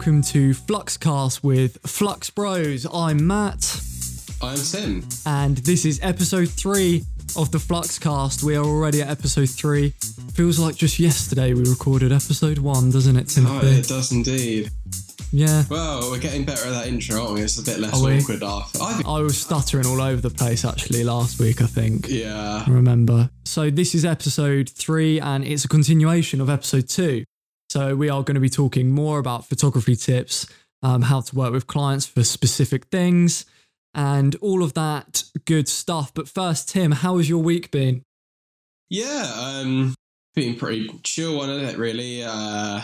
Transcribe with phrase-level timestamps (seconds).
[0.00, 2.86] welcome to Fluxcast with Flux Bros.
[2.90, 3.82] I'm Matt,
[4.40, 5.06] I'm Tim.
[5.26, 7.04] and this is episode three
[7.36, 8.42] of the Fluxcast.
[8.42, 9.90] We are already at episode three.
[10.32, 13.46] Feels like just yesterday we recorded episode one, doesn't it, Tim?
[13.46, 14.70] Oh, it does indeed.
[15.32, 15.64] yeah.
[15.68, 17.42] Well, we're getting better at that intro, aren't we?
[17.42, 18.82] It's a bit less awkward after.
[18.82, 22.08] I think, I was stuttering all over the place actually last week, I think.
[22.08, 22.64] yeah.
[22.66, 23.28] I remember.
[23.44, 27.24] So this is episode three, and it's a continuation of episode two.
[27.70, 30.44] So we are going to be talking more about photography tips,
[30.82, 33.46] um, how to work with clients for specific things,
[33.94, 36.12] and all of that good stuff.
[36.12, 38.02] But first, Tim, how has your week been?
[38.88, 39.94] Yeah, um,
[40.34, 42.24] been pretty chill one, isn't it, really?
[42.24, 42.80] Uh,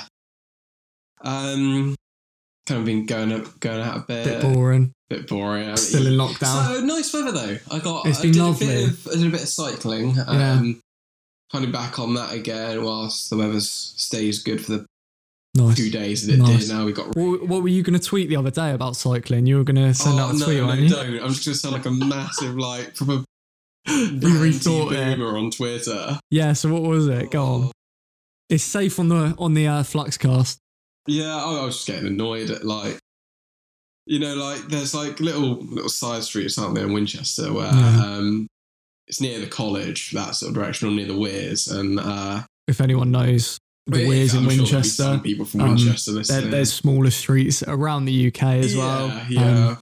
[1.22, 1.96] um,
[2.68, 4.24] kind of been going up, going out a bit.
[4.24, 4.92] Bit boring.
[5.10, 5.76] bit boring.
[5.76, 6.76] Still in lockdown.
[6.76, 7.58] So nice weather though.
[7.72, 8.06] I got.
[8.06, 8.68] It's been did lovely.
[8.68, 10.16] A bit of, I did a bit of cycling.
[10.24, 10.80] Um,
[11.52, 14.86] Kind of back on that again whilst the weather stays good for the
[15.54, 15.76] Nice.
[15.76, 16.66] two days that it Nice.
[16.66, 16.74] did.
[16.74, 17.16] Now we got.
[17.16, 19.46] What, what were you going to tweet the other day about cycling?
[19.46, 20.88] You were going to send oh, out a no, tweet, no, you?
[20.88, 21.22] don't.
[21.22, 23.24] I'm just gonna sound like a massive like proper
[23.86, 25.20] You rethought it.
[25.20, 26.18] on Twitter.
[26.30, 26.52] Yeah.
[26.52, 27.30] So what was it?
[27.30, 27.70] Go on.
[28.50, 30.56] It's safe on the on the uh, Fluxcast.
[31.06, 32.98] Yeah, I I was just getting annoyed at like,
[34.06, 38.04] you know, like there's like little little side streets, aren't there, in Winchester where Yeah.
[38.04, 38.46] um,
[39.08, 42.80] it's near the college, that sort of direction, or near the Weirs, and uh, If
[42.80, 46.72] anyone knows the well, Weirs in sure Winchester, some people from um, Winchester there, there's
[46.72, 49.08] smaller streets around the UK as well.
[49.08, 49.66] Yeah, yeah.
[49.68, 49.78] Um,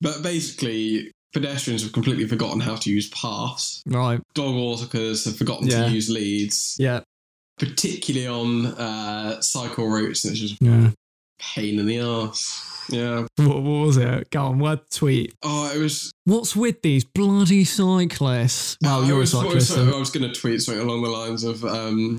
[0.00, 3.82] but basically, pedestrians have completely forgotten how to use paths.
[3.86, 4.20] right.
[4.34, 5.86] Dog walkers have forgotten Yeah.
[5.88, 7.00] to use leads, Yeah.
[7.58, 10.88] particularly on uh, cycle routes, and it's just Yeah.
[10.90, 10.92] a
[11.40, 12.64] pain in the ass.
[12.90, 13.26] Yeah.
[13.36, 14.30] What, what was it?
[14.30, 14.58] Go on.
[14.58, 15.34] Word tweet.
[15.42, 18.76] Oh, it was What's with these bloody cyclists?
[18.82, 19.94] Well, I you're a was, I was- cyclist.
[19.94, 22.18] I was going to tweet something along the lines of, um,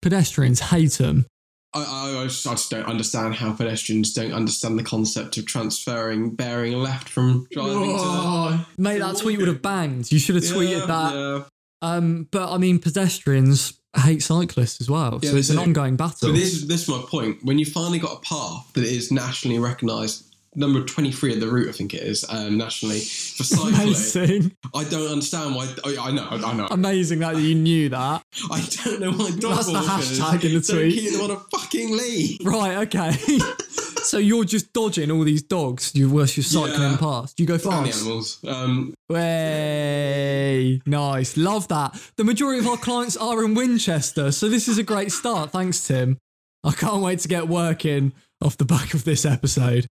[0.00, 1.26] Pedestrians hate them.
[1.74, 1.80] I,
[2.18, 6.34] I, I, just, I just don't understand how pedestrians don't understand the concept of transferring
[6.34, 10.12] bearing left from driving Oh, mate, that tweet would have banged.
[10.12, 10.50] You should have to.
[10.52, 11.14] tweeted Yeah, that.
[11.14, 11.42] Yeah.
[11.80, 15.62] Um, but I mean, pedestrians hate cyclists as well, Yeah, so it's an do.
[15.62, 16.28] ongoing battle.
[16.30, 17.38] But this, is- this is my point.
[17.44, 21.68] When you finally got a path that is nationally recognised, number 23 of the route,
[21.68, 25.74] I think it is, um, nationally, for cycling, Amazing, I don't understand why.
[25.84, 26.66] I, I know, I know.
[26.70, 28.22] amazing that you knew that.
[28.50, 30.68] I don't know why That's the hashtag in the tweet.
[30.70, 32.38] don't keep them on a fucking lead.
[32.44, 33.12] Right, okay.
[34.02, 36.96] so you're just dodging all these dogs you whilst you're cycling Yeah.
[36.98, 37.38] past.
[37.40, 37.96] You go fast?
[38.02, 38.38] animals.
[38.46, 41.94] Um, Way nice, love that.
[42.16, 45.50] The majority of our clients are in Winchester, so this is a great start.
[45.52, 46.18] Thanks, Tim.
[46.64, 49.86] I can't wait to get working off the back of this episode.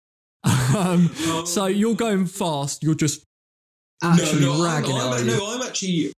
[0.44, 1.08] Um,
[1.46, 2.82] so you're going fast.
[2.82, 3.24] You're just
[4.02, 6.12] actually no, no, ragging I'm, I'm, no, I'm actually.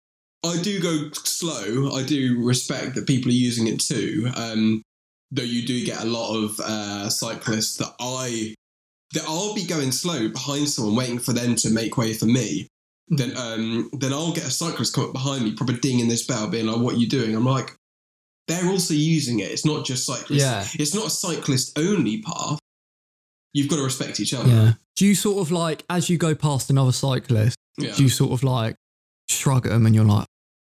[0.44, 1.92] I do go slow.
[1.94, 4.30] I do respect that people are using it too.
[4.36, 4.82] Um,
[5.30, 8.54] though you do get a lot of uh, cyclists that I
[9.12, 12.66] that I'll be going slow behind someone, waiting for them to make way for me.
[13.08, 13.16] Hmm.
[13.16, 16.48] Then, um, then I'll get a cyclist come up behind me, probably dinging this bell,
[16.48, 17.74] being like, "What are you doing?" I'm like,
[18.48, 19.50] they're also using it.
[19.50, 20.42] It's not just cyclists.
[20.42, 20.66] Yeah.
[20.78, 22.58] It's not a cyclist only path.
[23.52, 24.48] You've got to respect each other.
[24.48, 24.72] Yeah.
[24.96, 27.94] Do you sort of like, as you go past another cyclist, Yeah.
[27.94, 28.76] do you sort of like
[29.28, 30.26] shrug at them and you're like,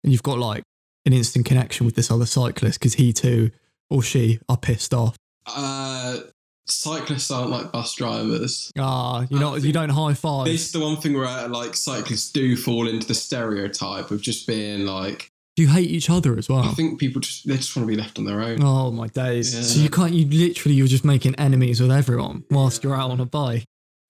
[0.02, 0.62] and you've got like
[1.06, 3.50] an instant connection with this other cyclist because he too
[3.90, 5.16] or she are pissed off?
[5.46, 6.18] Uh,
[6.66, 8.70] cyclists aren't like bus drivers.
[8.78, 10.46] Ah, you know, you don't high five.
[10.46, 14.46] This is the one thing where like cyclists do fall into the stereotype of just
[14.46, 15.30] being like.
[15.56, 16.60] Do you hate each other as well?
[16.60, 18.62] I think people just they just want to be left on their own.
[18.62, 19.54] Oh my days!
[19.54, 19.62] Yeah.
[19.62, 20.12] So you can't.
[20.12, 23.64] You literally, you're just making enemies with everyone whilst you're out on a bike.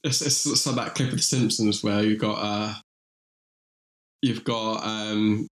[0.05, 2.75] It's, it's, it's like that clip of The Simpsons where you've got uh,
[4.23, 5.47] you've got um,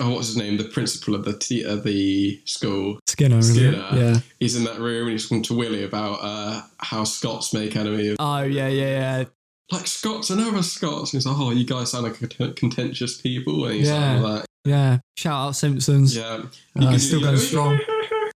[0.00, 0.56] oh what's his name?
[0.56, 2.98] The principal of the t- of the school.
[3.06, 3.42] Skinner?
[3.42, 3.88] Skinner.
[3.92, 4.18] Yeah.
[4.40, 8.08] He's in that room and he's talking to Willie about uh, how Scots make enemy
[8.08, 9.24] of Oh yeah, yeah, yeah.
[9.70, 11.12] like Scots and other Scots.
[11.12, 13.64] And he's like, oh, you guys sound like cont- contentious people.
[13.66, 14.20] And he's Yeah.
[14.20, 14.46] like, that.
[14.64, 14.98] Yeah.
[15.16, 16.16] Shout out Simpsons.
[16.16, 16.42] yeah.
[16.76, 17.78] Uh, can still going strong.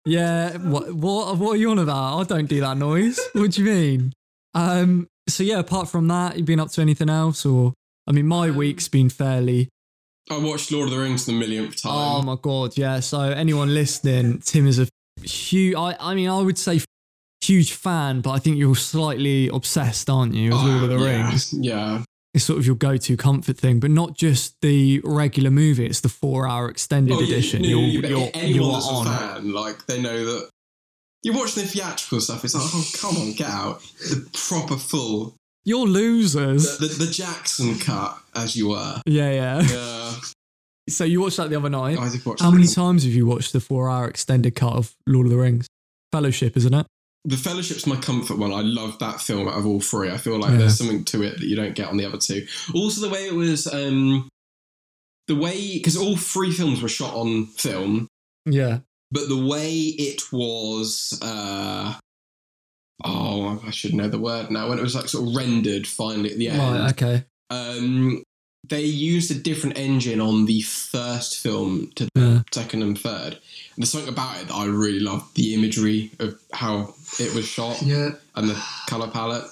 [0.07, 2.19] Yeah, what what what are you on about?
[2.21, 3.19] I don't do that noise.
[3.33, 4.13] What do you mean?
[4.55, 7.73] Um so yeah, apart from that, you been up to anything else or
[8.07, 9.69] I mean my week's been fairly
[10.31, 11.93] I watched Lord of the Rings the millionth oh time.
[11.93, 13.01] Oh my god, yeah.
[13.01, 14.89] So anyone listening, Tim is a
[15.23, 16.81] huge I I mean I would say
[17.43, 21.05] huge fan, but I think you're slightly obsessed, aren't you, with Lord of the Oh,
[21.07, 21.53] yeah, Rings?
[21.53, 22.03] Yeah.
[22.33, 26.09] It's sort of your go-to comfort thing, but not just the regular movie, it's the
[26.09, 27.63] 4-hour extended Oh, yeah, edition.
[27.63, 29.07] no, you're you- but you're, anyone you're that's on.
[29.07, 30.49] a fan, like they know that
[31.23, 32.45] you watch the theatrical stuff.
[32.45, 36.79] It's like, oh come on, get out the proper full, You're losers.
[36.79, 39.01] the, the, the Jackson cut, as you were.
[39.07, 39.63] Yeah, yeah.
[39.63, 40.13] Yeah,
[40.89, 41.99] So you watched that the other night.
[41.99, 42.41] I did watch.
[42.41, 45.39] How many times have you watched the four hour extended cut of Lord of the
[45.39, 45.67] Rings?
[46.13, 46.87] Fellowship, isn't it?
[47.25, 48.53] The Fellowship's my comfort one.
[48.53, 50.11] I love that film out of all three.
[50.11, 50.59] I feel like Yeah.
[50.59, 52.47] there's something to it that you don't get on the other two.
[52.75, 54.29] Also, the way it was, um,
[55.27, 58.09] the way because all three films were shot on film,
[58.45, 58.81] Yeah.
[59.11, 61.95] but the way it was, uh,
[63.05, 64.69] oh, I should know the word now.
[64.69, 66.91] When it was like sort of rendered finally at the end, Right.
[66.93, 67.25] Okay.
[67.51, 68.23] um,
[68.69, 72.43] they used a different engine on the first film to the Yeah.
[72.53, 73.35] second and third.
[73.35, 77.45] And there's something about it that I really loved the imagery of how it was
[77.47, 78.11] shot Yeah.
[78.35, 79.45] and the color palette.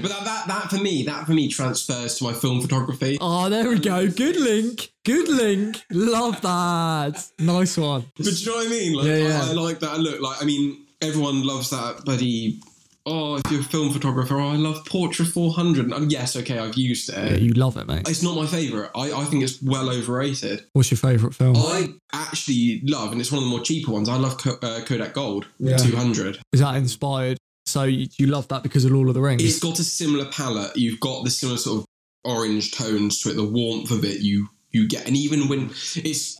[0.00, 3.18] But that, that, that for me, that for me transfers to my film photography.
[3.20, 4.08] Oh, there we go.
[4.10, 4.90] Good link.
[5.04, 5.82] Good link.
[5.90, 7.22] Love that.
[7.38, 8.06] Nice one.
[8.16, 8.92] But do you know what I mean?
[8.94, 9.42] Like, Yeah, yeah.
[9.42, 10.22] I, I like that look.
[10.22, 12.60] Like, I mean, everyone loves that bloody.
[13.06, 15.92] Oh, if you're a film photographer, oh, I love Portra 400.
[15.92, 17.42] And yes, okay, I've used Yeah, it.
[17.42, 18.08] you love it, mate.
[18.08, 18.90] It's not my favorite.
[18.94, 20.64] I, I think it's well overrated.
[20.72, 21.54] What's your favourite film?
[21.56, 24.08] I actually love, and it's one of the more cheaper ones.
[24.08, 25.76] I love uh, Kodak Gold Yeah.
[25.76, 26.38] 200.
[26.54, 27.36] Is that inspired?
[27.66, 29.42] So you, you love that because of Lord of the Rings?
[29.42, 30.76] It's got a similar palette.
[30.76, 31.86] You've got the similar sort of
[32.24, 33.34] orange tones to it.
[33.36, 36.38] The warmth of it, you you get, and even when it's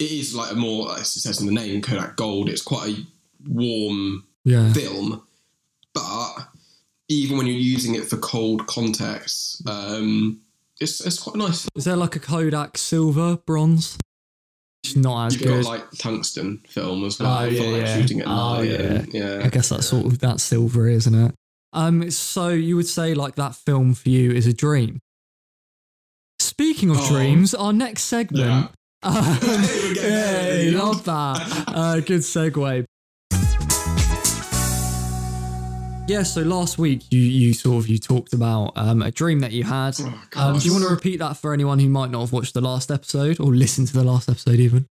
[0.00, 2.48] it is like a more, as it says in the name, Kodak Gold.
[2.48, 3.06] It's quite a
[3.48, 4.72] warm yeah.
[4.72, 5.22] film,
[5.98, 6.46] but
[7.08, 10.40] even when you're using it for cold contexts, um,
[10.80, 11.66] it's it's quite nice.
[11.74, 13.98] Is there like a Kodak silver, bronze?
[14.84, 15.64] It's not as You've good.
[15.64, 17.96] got like tungsten film as well Oh, for yeah, like yeah.
[18.00, 18.62] shooting at Oh, night.
[18.70, 18.76] yeah.
[18.78, 19.40] and- yeah.
[19.44, 21.34] I guess that's sort of that silver, isn't it?
[21.72, 25.00] Um, so you would say like that film for you is a dream.
[26.38, 27.08] Speaking of Oh.
[27.08, 28.70] dreams, our next segment.
[29.02, 29.10] Yeah.
[29.10, 30.70] Um, We're getting there.
[30.70, 31.64] yeah, love that.
[31.68, 32.84] Uh, good segue.
[36.08, 39.52] Yeah, so last week you you sort of you talked about um, a dream that
[39.52, 39.94] you had.
[40.00, 42.54] Oh, Um, do you want to repeat that for anyone who might not have watched
[42.54, 44.86] the last episode or listened to the last episode even?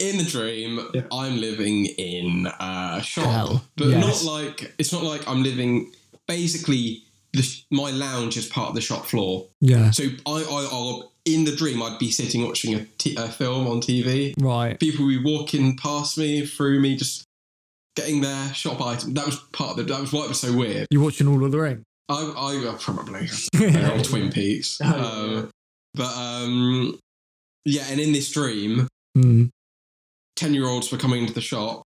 [0.00, 1.02] in the dream, Yeah.
[1.12, 4.24] I'm living in a shop, Hell, but yes.
[4.24, 5.92] not like it's not like I'm living.
[6.26, 9.46] Basically, the, my lounge is part of the shop floor.
[9.60, 9.92] Yeah.
[9.92, 13.68] So I, I, I'll, in the dream, I'd be sitting watching a, t- a film
[13.68, 14.34] on TV.
[14.40, 14.78] Right.
[14.80, 17.22] People would be walking past me, through me, just
[17.96, 19.14] getting their shop item.
[19.14, 19.82] That was part of the.
[19.92, 20.86] That was why it was so weird.
[20.90, 21.82] You watching all of the ring?
[22.08, 23.28] I, I uh, probably
[23.90, 25.50] all Twin Peaks, Oh, um,
[25.94, 26.98] but um,
[27.64, 27.82] yeah.
[27.90, 28.86] And in this dream,
[29.18, 29.48] Mm,
[30.36, 31.82] ten year olds were coming into the shop.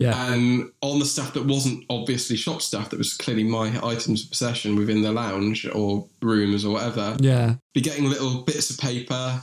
[0.00, 0.32] yeah.
[0.32, 4.30] And on the stuff that wasn't obviously shop stuff, that was clearly my items of
[4.30, 7.54] possession within the lounge or rooms or whatever, Yeah.
[7.74, 9.42] be getting little bits of paper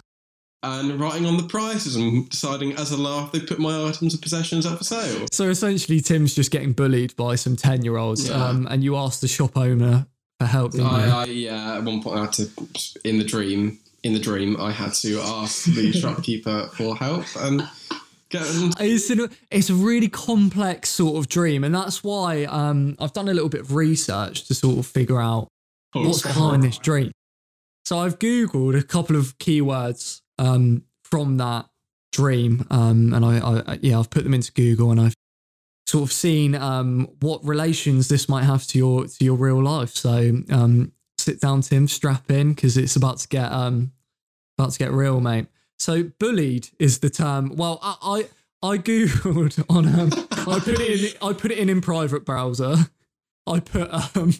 [0.65, 4.21] and writing on the prices and deciding as a laugh they put my items of
[4.21, 5.27] possessions up for sale.
[5.31, 8.29] So essentially, Tim's just getting bullied by some 10 year olds.
[8.29, 8.43] Yeah.
[8.43, 10.07] Um, and you asked the shop owner
[10.39, 10.91] for help, didn't you?
[10.91, 12.49] I, I yeah, at one point I had to
[13.03, 17.67] in the dream in the dream I had to ask the shopkeeper for help and
[18.29, 21.63] get and It's, an, it's a really complex sort of dream.
[21.63, 25.19] And that's why um, I've done a little bit of research to sort of figure
[25.19, 25.47] out
[25.93, 27.11] what's behind this dream.
[27.85, 31.67] So I've Googled a couple of keywords um, from that
[32.11, 32.65] dream.
[32.69, 35.15] Um, and I, I, yeah, I've put them into Google and I've
[35.87, 39.91] sort of seen um, what relations this might have to your to your real life.
[39.91, 43.91] So um, sit down, Tim, strap in because it's about to get um,
[44.57, 45.47] about to get real, mate.
[45.77, 47.55] So bullied is the term.
[47.55, 48.27] Well, I
[48.61, 52.25] I, I googled on um, I put it in I put it in in private
[52.25, 52.75] browser.
[53.47, 54.33] I put um,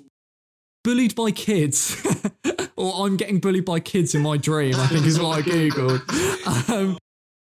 [0.84, 2.02] bullied by kids,
[2.78, 4.76] or I'm getting bullied by kids in my dream.
[4.76, 6.70] I think is what I googled.
[6.70, 6.98] Um,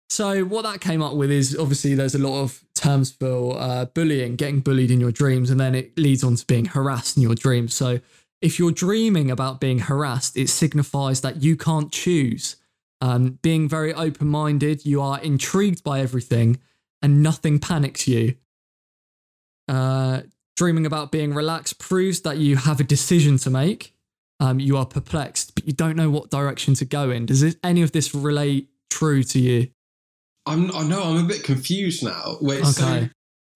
[0.10, 3.86] so what that came up with is obviously there's a lot of terms for uh,
[3.86, 7.24] bullying, getting bullied in your dreams, and then it leads on to being harassed in
[7.24, 7.74] your dreams.
[7.74, 8.00] So
[8.41, 12.58] if you're dreaming about being harassed, it signifies that you can't choose.
[13.01, 16.60] Um, being very open minded, you are intrigued by everything,
[17.01, 18.36] and nothing panics you.
[19.67, 20.22] Uh,
[20.55, 23.95] dreaming about being relaxed proves that you have a decision to make.
[24.39, 27.25] Um, you are perplexed, but you don't know what direction to go in.
[27.25, 29.70] Does this, any of this relate true to you?
[30.46, 32.38] I'm I know I'm a bit confused now.
[32.42, 32.72] Wait, Okay.
[32.72, 33.10] so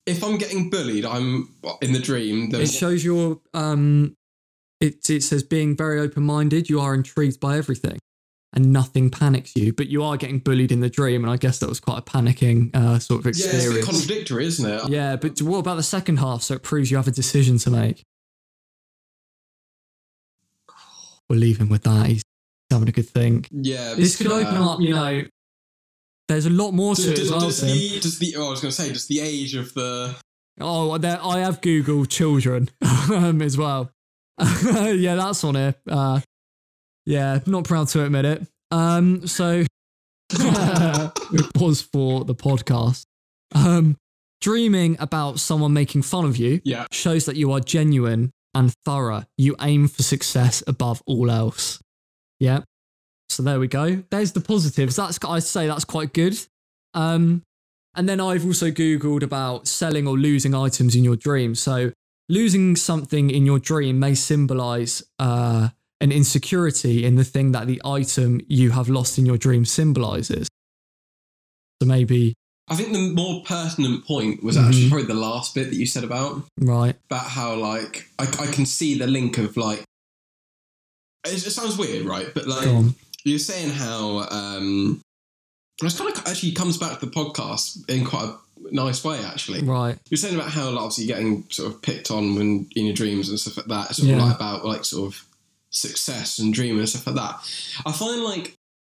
[0.06, 2.50] if I'm getting bullied, I'm in the dream.
[2.56, 4.16] It shows your um
[4.80, 8.00] it it says being very open minded, you are intrigued by everything
[8.54, 11.60] and nothing panics you, but you are getting bullied in the dream, and I guess
[11.60, 13.54] that was quite a panicking uh, sort of experience.
[13.54, 14.00] yeah, it's a bit experience.
[14.08, 14.90] contradictory, isn't it?
[14.90, 16.42] Yeah, but what about the second half?
[16.42, 18.04] So it proves you have a decision to make.
[21.30, 22.08] We'll leave him with that.
[22.08, 22.24] He's
[22.72, 23.48] having a good think.
[23.52, 25.24] Yeah, This could uh, open up, you know.
[26.28, 27.40] There's a lot more Does, to it does, well.
[27.42, 30.16] does the, does the oh, I was going to say, does the age of the
[30.62, 32.70] Oh, there, I have Google children
[33.12, 33.92] um, as well.
[34.40, 35.76] yeah, that's on here.
[35.88, 36.20] Uh,
[37.06, 38.46] yeah, not proud to admit it.
[38.72, 39.64] Um, so
[40.32, 43.04] it was for the podcast.
[43.56, 43.96] Um,
[44.42, 46.86] Dreaming about someone making fun of you Yeah.
[46.94, 49.24] shows that you are genuine and thorough.
[49.38, 51.82] You aim for success above all else.
[52.40, 52.62] Yeah.
[53.30, 54.04] So there we go.
[54.10, 54.96] There's the positives.
[54.96, 56.38] That's I'd say that's quite good.
[56.94, 57.44] Um,
[57.96, 61.56] and then I've also googled about selling or losing items in your dream.
[61.56, 61.92] So
[62.28, 65.70] losing something in your dream may symbolize uh,
[66.02, 70.48] an insecurity in the thing that the item you have lost in your dream symbolizes.
[71.82, 72.36] So maybe
[72.70, 74.68] I think the more pertinent point was Mhm.
[74.68, 76.96] actually probably the last bit that you said about right.
[77.10, 79.84] about how like I, I can see the link of like
[81.26, 82.28] it, it sounds weird, right?
[82.34, 82.68] But like
[83.26, 85.02] you're saying how um
[85.82, 88.38] it's kind of actually comes back to the podcast in quite a
[88.72, 89.62] nice way actually.
[89.64, 89.98] Right.
[90.10, 92.94] You're saying about how like, obviously you're getting sort of picked on when in your
[92.94, 93.90] dreams and stuff like that.
[93.90, 94.18] It's sort Yeah.
[94.18, 95.26] of like about like sort of
[95.72, 97.40] success and dreaming and stuff like that.
[97.86, 98.54] I find like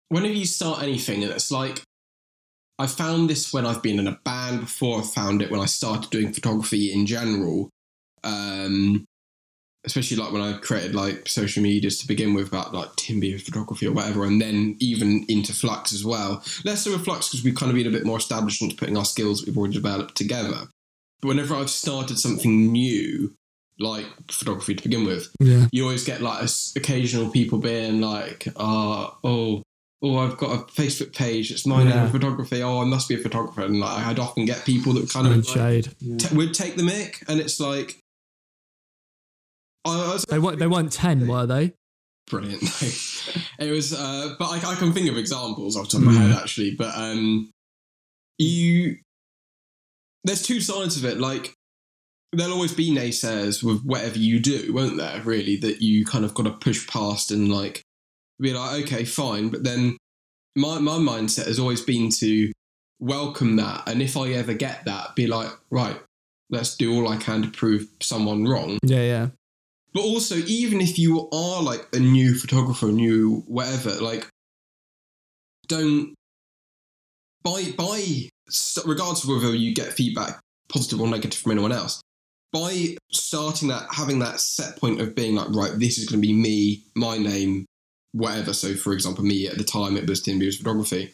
[0.09, 1.81] whenever you start anything and it's like
[2.81, 4.99] I found this when I've been in a band before.
[4.99, 7.69] I found it when I started doing photography in general.
[8.23, 9.05] Um,
[9.83, 13.87] especially like when I created like social medias to begin with about like Timby photography
[13.87, 16.43] or whatever, and then even into Flux as well.
[16.63, 18.95] Less so with Flux because we've kind of been a bit more established into putting
[18.97, 20.67] our skills we've already developed together.
[21.21, 23.33] But whenever I've started something new,
[23.79, 25.65] like photography to begin with, Yeah.
[25.71, 29.63] you always get like occasional people being like, uh, oh,
[30.03, 31.51] oh, I've got a Facebook page.
[31.51, 32.05] It's my name Yeah.
[32.05, 32.63] of photography.
[32.63, 33.61] Oh, I must be a photographer.
[33.61, 35.95] And like, I'd often get people that kind of like, shade.
[36.19, 37.99] t- would take the mic, and it's like,
[39.85, 40.59] I, I They weren't.
[40.59, 41.73] They weren't ten, were they?
[42.29, 42.61] brilliant.
[43.59, 46.13] it was, uh, but I, I can think of examples off the top of my
[46.13, 46.29] Mm.
[46.31, 46.75] head actually.
[46.75, 47.51] But um,
[48.37, 48.97] you,
[50.23, 51.17] there's two sides of it.
[51.19, 51.53] Like
[52.31, 55.19] there'll always be naysayers with whatever you do, won't there?
[55.23, 57.81] Really, that you kind of got to push past and like
[58.41, 59.49] be like, okay, fine.
[59.49, 59.97] But then
[60.55, 62.51] my my mindset has always been to
[62.99, 65.99] welcome that, and if I ever get that, be like, right,
[66.49, 68.77] let's do all I can to prove someone wrong.
[68.83, 69.01] Yeah.
[69.01, 69.27] Yeah.
[69.93, 74.27] But also, even if you are like a new photographer, new whatever, like,
[75.67, 76.13] don't
[77.43, 78.29] by by
[78.85, 82.01] regardless of whether you get feedback positive or negative from anyone else.
[82.53, 86.27] By starting that, having that set point of being like, right, this is going to
[86.27, 87.65] be me, my name,
[88.13, 88.53] whatever.
[88.53, 91.13] So, for example, me at the time it was Tim Beers Photography.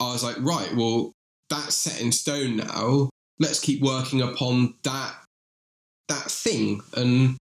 [0.00, 1.12] I was like, right, well,
[1.50, 3.10] that's set in stone now.
[3.38, 5.14] Let's keep working upon that
[6.08, 7.36] that thing and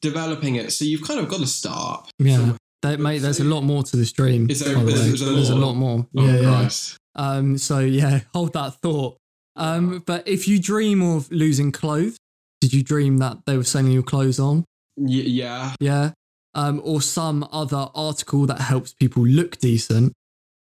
[0.00, 0.72] developing it.
[0.72, 2.10] So you've kind of got to start.
[2.18, 2.54] Yeah.
[2.82, 4.50] That, mate, there's a lot more to this dream.
[4.50, 5.32] Is there- by the is- way.
[5.34, 6.06] there's a lot more.
[6.16, 6.68] Oh yeah, yeah.
[7.14, 9.16] Um, so yeah, hold that thought.
[9.54, 12.16] Um, but if you dream of losing clothes,
[12.60, 14.64] did you dream that they were sending your clothes on?
[14.96, 16.10] Y- yeah, Yeah.
[16.54, 20.12] Um, or some other article that helps people look decent.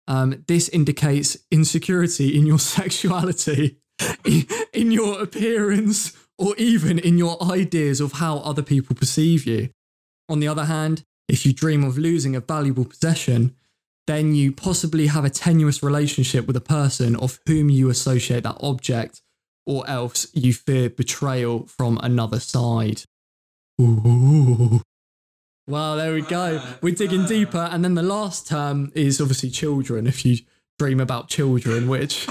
[0.07, 3.77] Um, this indicates insecurity in your sexuality,
[4.73, 9.69] in, your appearance, or even in your ideas of how other people perceive you.
[10.29, 13.55] On the other hand, if you dream of losing a valuable possession,
[14.07, 18.57] then you possibly have a tenuous relationship with a person of whom you associate that
[18.61, 19.21] object,
[19.65, 23.03] or else you fear betrayal from another side.
[23.81, 24.81] Ooh.
[25.67, 26.61] Well, there we go.
[26.81, 27.69] We're digging deeper.
[27.71, 30.37] And then the last term is obviously children, if you
[30.79, 32.25] dream about children, which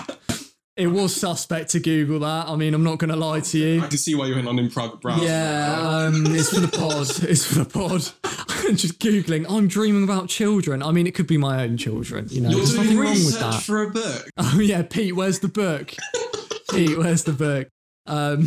[0.76, 2.48] it was suspect to Google that.
[2.48, 3.82] I mean, I'm not going to lie to you.
[3.82, 5.24] I can see why you went on in private browser.
[5.24, 7.08] Yeah, um, it's for the pod.
[7.28, 8.08] It's for the pod.
[8.68, 9.46] I'm just googling.
[9.48, 10.82] I'm dreaming about children.
[10.82, 12.28] I mean, it could be my own children.
[12.30, 13.62] You know, You're there's nothing wrong with that.
[13.62, 14.28] for a book.
[14.38, 15.94] Oh yeah, Pete, where's the book?
[16.70, 17.68] Pete, where's the book?
[18.06, 18.46] Um,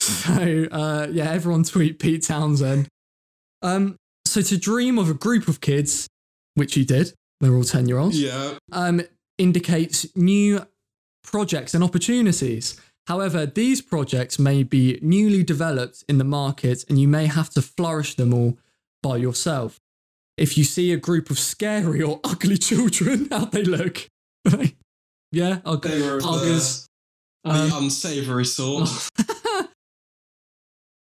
[0.00, 2.88] so uh, yeah, everyone tweet Pete Townshend.
[3.66, 6.06] Um, so to dream of a group of kids,
[6.54, 9.02] which you did, they're all ten year olds Yeah, um,
[9.38, 10.66] indicates new
[11.24, 12.80] projects and opportunities.
[13.06, 17.62] However, these projects may be newly developed in the market and you may have to
[17.62, 18.58] flourish them all
[19.02, 19.78] by yourself.
[20.36, 24.08] If you see a group of scary or ugly children, how they look.
[25.32, 26.86] yeah, I'll they were the,
[27.44, 28.88] Um, the unsavory sort.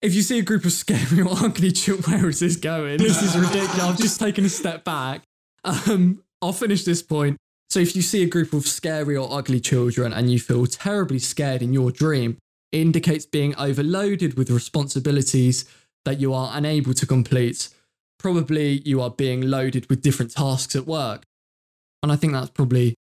[0.02, 2.98] if you see a group of scary or ugly children, where is this going?
[2.98, 3.80] This is ridiculous.
[3.80, 5.22] I've just taken a step back.
[5.64, 7.36] Um, I'll finish this point.
[7.70, 11.18] So, if you see a group of scary or ugly children and you feel terribly
[11.18, 12.36] scared in your dream,
[12.72, 15.64] it indicates being overloaded with responsibilities
[16.04, 17.68] that you are unable to complete.
[18.18, 21.22] Probably you are being loaded with different tasks at work.
[22.02, 22.94] And I think that's probably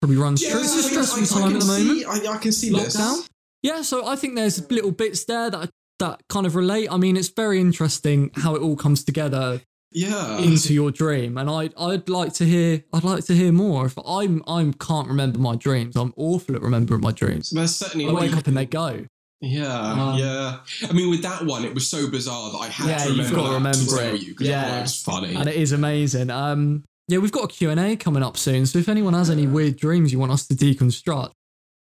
[0.00, 0.60] probably runs true.
[0.60, 2.70] It's a stressful I- I time can at the moment see- I, I can see
[2.70, 2.84] lockdown.
[3.16, 3.28] this.
[3.62, 6.88] Yeah, so I think there's little bits there that that kind of relate.
[6.90, 9.62] I mean, it's very interesting how it all comes together
[9.92, 10.38] Yeah.
[10.38, 11.38] into your dream.
[11.38, 13.86] And I I'd like to hear I'd like to hear more.
[13.86, 15.96] If I'm I'm can't remember my dreams.
[15.96, 17.50] I'm awful at remembering my dreams.
[17.50, 19.06] There's certainly I wake up and they go.
[19.42, 20.60] Yeah, Um, yeah.
[20.88, 23.18] I mean, with that one, it was so bizarre that I had Yeah, to you've
[23.18, 24.78] remember got to remember to tell you because Yeah.
[24.78, 25.34] it was funny.
[25.34, 26.30] And it is amazing.
[26.30, 28.66] Um yeah, we've got a Q&A coming up soon.
[28.66, 31.30] So if anyone has any weird dreams you want us to deconstruct,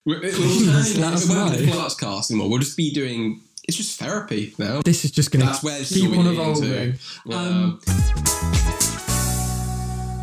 [0.05, 2.49] We're- it, Just it, won't be the cast anymore.
[2.49, 3.41] We'll just be doing.
[3.67, 4.81] It's just therapy now.
[4.83, 6.97] this is just going to where this is keep on evolving.
[7.31, 7.79] Um,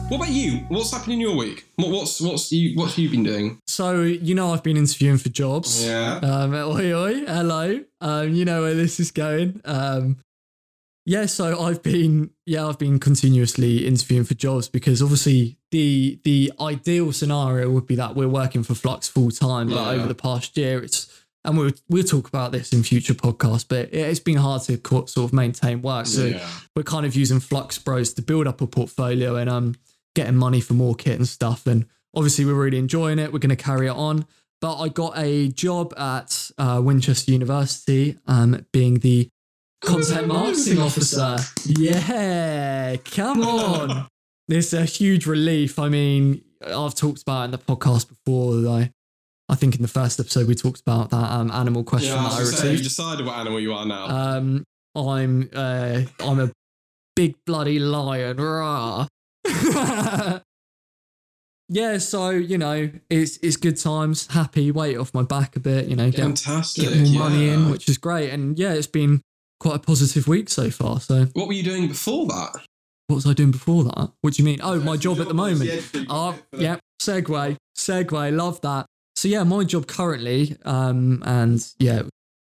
[0.08, 0.58] what about you?
[0.68, 1.66] What's happened in your week?
[1.76, 3.58] What, what's what's you what's you been doing?
[3.66, 5.84] So you know I've been interviewing for jobs.
[5.84, 6.18] Yeah.
[6.22, 7.84] Um, oi, oi, hello.
[8.00, 9.60] Um, you know where this is going.
[9.64, 10.18] Um,
[11.08, 16.52] yeah, so I've been, yeah, I've been continuously interviewing for jobs because obviously the the
[16.60, 19.68] ideal scenario would be that we're working for Flux full time.
[19.68, 19.88] But Yeah.
[20.02, 21.08] over the past year, it's
[21.46, 23.64] and we'll we'll talk about this in future podcasts.
[23.66, 26.06] But it, it's been hard to co- sort of maintain work.
[26.06, 26.46] So yeah.
[26.74, 29.76] we're kind of using Flux Bros to build up a portfolio and um
[30.14, 31.66] getting money for more kit and stuff.
[31.66, 33.32] And obviously, we're really enjoying it.
[33.32, 34.26] We're going to carry it on.
[34.60, 39.28] But I got a job at uh, Winchester University, um, being the
[39.84, 41.36] content marketing officer.
[41.64, 44.08] Yeah, come on.
[44.48, 45.76] This is a huge relief.
[45.76, 48.54] I mean, I've talked about it in the podcast before.
[48.54, 48.92] that I,
[49.48, 52.28] I think in the first episode we talked about that um, animal question Yeah, I
[52.28, 52.84] that I gonna say, you received.
[52.88, 54.06] decided what animal you are now.
[54.08, 54.64] Um,
[54.96, 56.50] I'm uh, I'm a
[57.14, 58.38] big bloody lion.
[58.38, 59.06] Rah.
[61.68, 64.26] yeah, so you know, it's it's good times.
[64.28, 65.86] Happy, weight off my back a bit.
[65.88, 66.84] You know, get Fantastic.
[66.88, 68.30] get more money in, which is great.
[68.30, 69.20] And yeah, it's been
[69.60, 71.00] quite a positive week so far.
[71.00, 72.62] So What were you doing before that?
[73.08, 74.10] what was I doing before that?
[74.20, 74.58] What do you mean?
[74.62, 75.70] Oh, my job at the moment.
[76.10, 76.78] Oh, yeah.
[77.00, 78.36] Segue, segue.
[78.36, 78.86] Love that.
[79.16, 82.02] So yeah, my job currently, um, and yeah,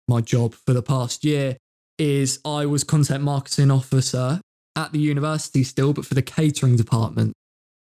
[0.07, 1.57] my job for the past year
[1.97, 4.39] is I was content marketing officer
[4.75, 7.33] at the university still, but for the catering department.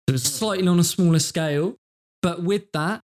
[0.09, 1.77] It was slightly on a smaller scale,
[2.23, 3.01] but with that,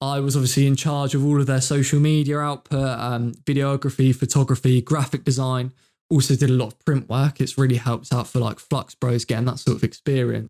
[0.00, 4.80] I was obviously in charge of all of their social media output, um, videography, photography,
[4.80, 5.72] graphic design.
[6.10, 7.40] Also did a lot of print work.
[7.40, 10.48] It's really helped out for like Flux Bros getting that sort of experience.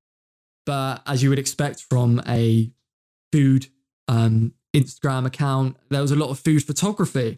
[0.65, 2.71] But as you would expect from a
[3.33, 3.67] food
[4.09, 7.37] um, Instagram account, there was a lot of food photography,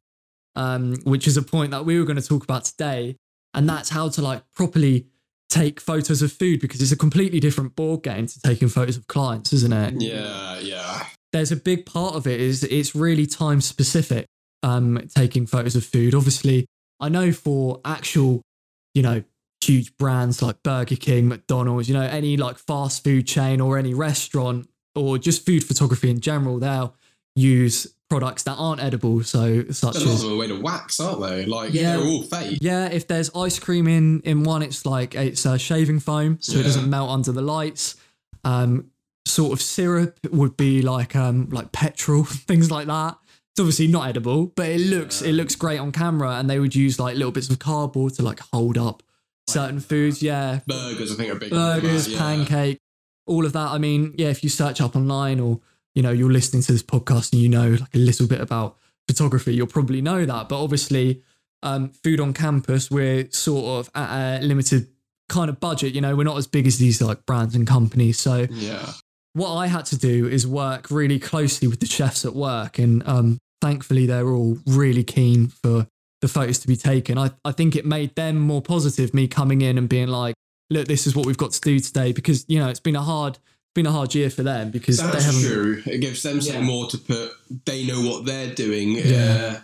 [0.57, 3.17] um, which is a point that we were going to talk about today.
[3.55, 5.07] And that's how to like properly
[5.51, 9.07] take photos of food because it's a completely different board game to taking photos of
[9.07, 10.01] clients, isn't it?
[10.01, 11.05] Yeah, yeah.
[11.33, 14.27] there's a big part of it is it's really time specific
[14.63, 16.67] um taking photos of food obviously
[17.01, 18.43] i know for actual
[18.95, 19.23] you know
[19.61, 23.93] huge brands like burger king mcdonald's you know any like fast food chain or any
[23.95, 26.95] restaurant or just food photography in general they'll
[27.35, 31.23] use products that aren't edible so such A lot as are made of wax, aren't
[31.23, 31.47] they?
[31.47, 31.97] Like Yeah.
[31.97, 32.59] they're all fake.
[32.61, 36.59] yeah, if there's ice cream in in one, it's like it's a shaving foam, so
[36.59, 37.97] it doesn't melt under the lights.
[38.45, 38.87] Um,
[39.25, 43.17] sort of syrup would be like um like petrol, things like that.
[43.55, 46.75] It's obviously not edible, but it looks it looks great on camera, and they would
[46.75, 49.03] use like little bits of cardboard to like hold up
[49.49, 50.23] certain foods.
[50.23, 51.51] Yeah, Burgers, I think, are big.
[51.51, 52.19] burgers, yeah.
[52.19, 52.79] pancake,
[53.27, 53.69] all of that.
[53.71, 55.61] I mean, yeah, if you search up online or
[55.95, 58.77] you know you're listening to this podcast and you know like a little bit about
[59.09, 60.49] photography, you'll probably know that.
[60.49, 61.23] But obviously,
[61.63, 64.89] um, food on campus, we're sort of at a limited
[65.29, 65.95] kind of budget.
[65.95, 68.19] You know, we're not as big as these like brands and companies.
[68.19, 68.93] So Yeah.
[69.35, 73.03] what I had to do is work really closely with the chefs at work, and
[73.07, 75.87] um, thankfully they're all really keen for
[76.21, 77.19] the photos to be taken.
[77.19, 80.35] I, I think it made them more positive, me coming in and being like,
[80.71, 83.03] "Look, this is what we've got to do today," because you know it's been a
[83.03, 83.39] hard,
[83.75, 85.43] been a hard year for them because they That's haven't.
[85.43, 85.83] true.
[85.87, 86.67] It gives them something Yeah.
[86.67, 87.33] more to put.
[87.65, 88.93] They know what they're doing.
[88.99, 89.61] Yeah.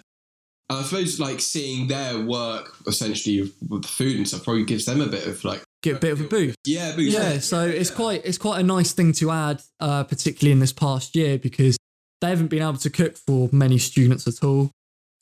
[0.71, 4.85] Uh, I suppose like seeing their work essentially with the food and stuff probably gives
[4.85, 6.57] them a bit of like Get a bit of a boost.
[6.67, 7.17] yeah, boost.
[7.17, 10.73] Yeah, so it's quite it's quite a nice thing to add, uh, particularly in this
[10.73, 11.77] past year because
[12.21, 14.71] they haven't been able to cook for many students at all.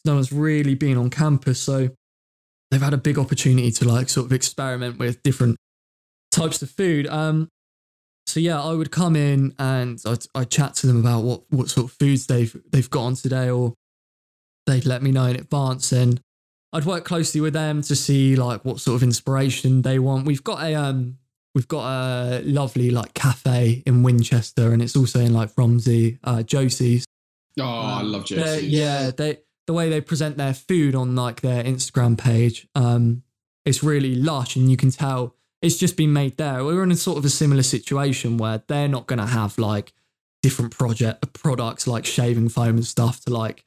[0.05, 1.91] No one's really been on campus, so
[2.71, 5.57] they've had a big opportunity to like sort of experiment with different
[6.33, 7.07] types of food.
[7.07, 7.49] Um,
[8.27, 11.69] so yeah, I would come in and I'd, I'd chat to them about what what
[11.71, 13.75] sort of foods they've they've got on today, or
[14.67, 16.21] they'd let me know in advance, and
[16.73, 20.27] I'd work closely with them to see like what sort of inspiration they want.
[20.27, 21.19] We've got a um
[21.55, 26.43] we've got a lovely like cafe in Winchester, and it's also in like Romsey, uh,
[26.43, 27.05] Josie's.
[27.59, 31.65] Oh, I love They're- Yeah, they the way they present their food on like their
[31.65, 33.23] Instagram page, um,
[33.65, 36.65] it's really lush, and you can tell it's just been made there.
[36.65, 39.93] We're in a sort of a similar situation where they're not going to have like
[40.43, 43.65] different project products like shaving foam and stuff to like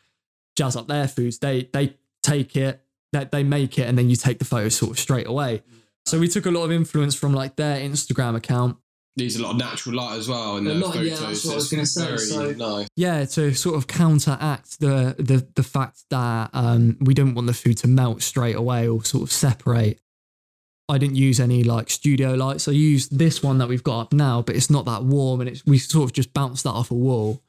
[0.56, 1.40] jazz up their foods.
[1.40, 4.92] They they take it, they, they make it, and then you take the photo sort
[4.92, 5.64] of straight away.
[6.06, 8.78] So we took a lot of influence from like their Instagram account.
[9.16, 11.20] There's a lot of natural light as well in A the lot- yeah, photos.
[11.44, 12.88] that's what I was It's gonna say, Very so- nice.
[12.96, 17.54] Yeah, to sort of counteract the the the fact that um, we don't want the
[17.54, 20.00] food to melt straight away or sort of separate.
[20.90, 22.68] I didn't use any like studio lights.
[22.68, 25.50] I used this one that we've got up now, but it's not that warm, and
[25.50, 27.44] it's we sort of just bounced that off a wall.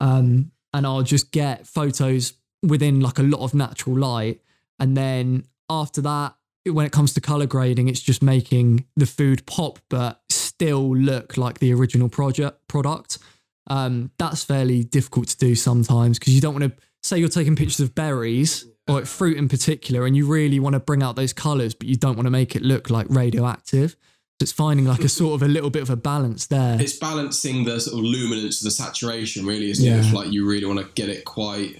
[0.00, 4.40] Um, and I'll just get photos within like a lot of natural light,
[4.78, 9.44] and then after that, when it comes to color grading, it's just making the food
[9.44, 13.18] pop, but still look like the original project product.
[13.66, 17.56] Um, that's fairly difficult to do sometimes because you don't want to say you're taking
[17.56, 21.16] pictures of berries or like fruit in particular, and you really want to bring out
[21.16, 23.90] those colors, but you don't want to make it look like radioactive.
[23.92, 26.76] So it's finding like a sort of a little bit of a balance there.
[26.80, 29.90] It's balancing the sort of luminance to the saturation, really, isn't it?
[29.90, 29.98] Yeah.
[29.98, 31.78] It's like you really want to get it quite,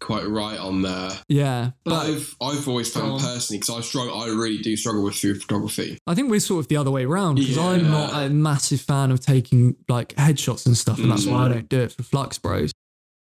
[0.00, 1.10] quite right on there.
[1.28, 3.20] yeah, But but I've I've always found on.
[3.20, 5.98] personally because I struggle, I really do struggle with food photography.
[6.06, 9.10] I think we're sort of the other way around because I'm not a massive fan
[9.10, 11.52] of taking like headshots and stuff, and that's why I Mm.
[11.52, 12.72] don't do it for Flux Bros.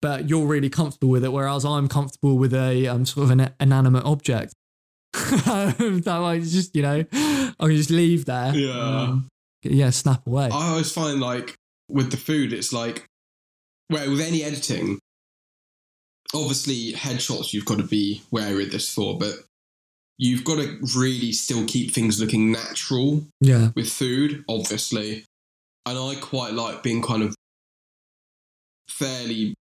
[0.02, 3.54] But you're really comfortable with it, whereas I'm comfortable with a um, sort of an
[3.58, 4.52] inanimate object.
[5.12, 8.54] that I just, you know, I can just leave there.
[8.54, 8.72] Yeah.
[8.72, 9.28] Um,
[9.62, 10.46] yeah, snap away.
[10.52, 11.54] I always find like
[11.88, 13.06] with the food, it's like,
[13.90, 14.98] well, with any editing,
[16.34, 19.34] obviously headshots you've got to be wary of this for, but
[20.18, 25.24] you've got to really still keep things looking natural yeah, with food, obviously.
[25.84, 27.34] And I quite like being kind of
[28.88, 29.54] fairly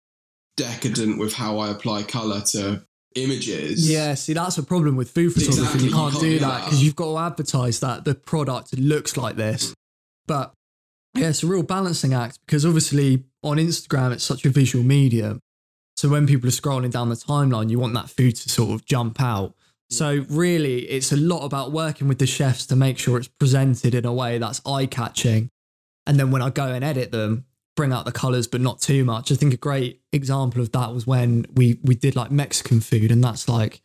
[0.58, 3.90] decadent with how I apply colour to images.
[3.90, 4.14] yeah.
[4.14, 5.60] See, that's a problem with food photography.
[5.62, 6.64] Exactly, You you can't can't do that.
[6.64, 9.74] because you've got to advertise that the product looks like this.
[10.26, 10.52] But
[11.14, 15.40] yeah, it's a real balancing act because obviously on Instagram it's such a visual medium.
[15.96, 18.84] So when people are scrolling down the timeline, you want that food to sort of
[18.84, 19.54] jump out.
[19.90, 23.94] So really, it's a lot about working with the chefs to make sure it's presented
[23.94, 25.48] in a way that's eye catching.
[26.06, 27.46] And then when I go and edit them,
[27.78, 29.30] bring out the colors, but not too much.
[29.30, 33.12] I think a great example of that was when we we did like Mexican food,
[33.12, 33.82] and that's like,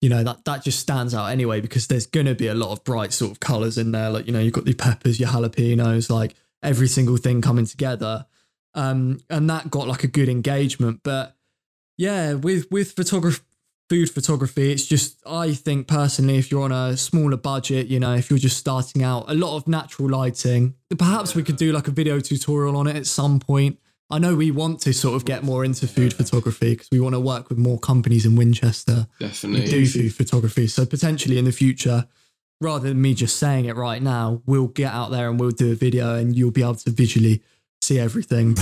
[0.00, 2.82] you know, that that just stands out anyway because there's gonna be a lot of
[2.82, 4.10] bright sort of colors in there.
[4.10, 8.26] Like you know, you've got the peppers, your jalapenos, like every single thing coming together,
[8.74, 11.02] um, and that got like a good engagement.
[11.04, 11.36] But
[11.96, 13.44] yeah, with with photography.
[13.92, 18.14] Food photography, it's just, I think personally, if you're on a smaller budget, you know,
[18.14, 20.76] if you're just starting out, a lot of natural lighting.
[20.96, 23.78] Perhaps we could do like a video tutorial on it at some point.
[24.08, 27.16] I know we want to sort of get more into food photography because we want
[27.16, 29.66] to work with more companies in Winchester Definitely.
[29.66, 30.68] do food photography.
[30.68, 32.06] So potentially in the future,
[32.62, 35.70] rather than me just saying it right now, we'll get out there and we'll do
[35.70, 37.42] a video and you'll be able to visually
[37.82, 38.56] see everything.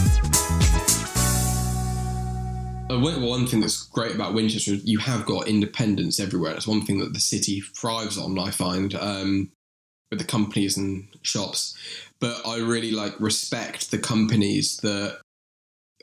[2.90, 6.53] Uh, one thing that's great about Winchester is you have got independence everywhere.
[6.53, 9.53] That's one thing that the city thrives on, I find, um,
[10.11, 11.76] with the companies and shops.
[12.20, 15.20] But I really like respect the companies that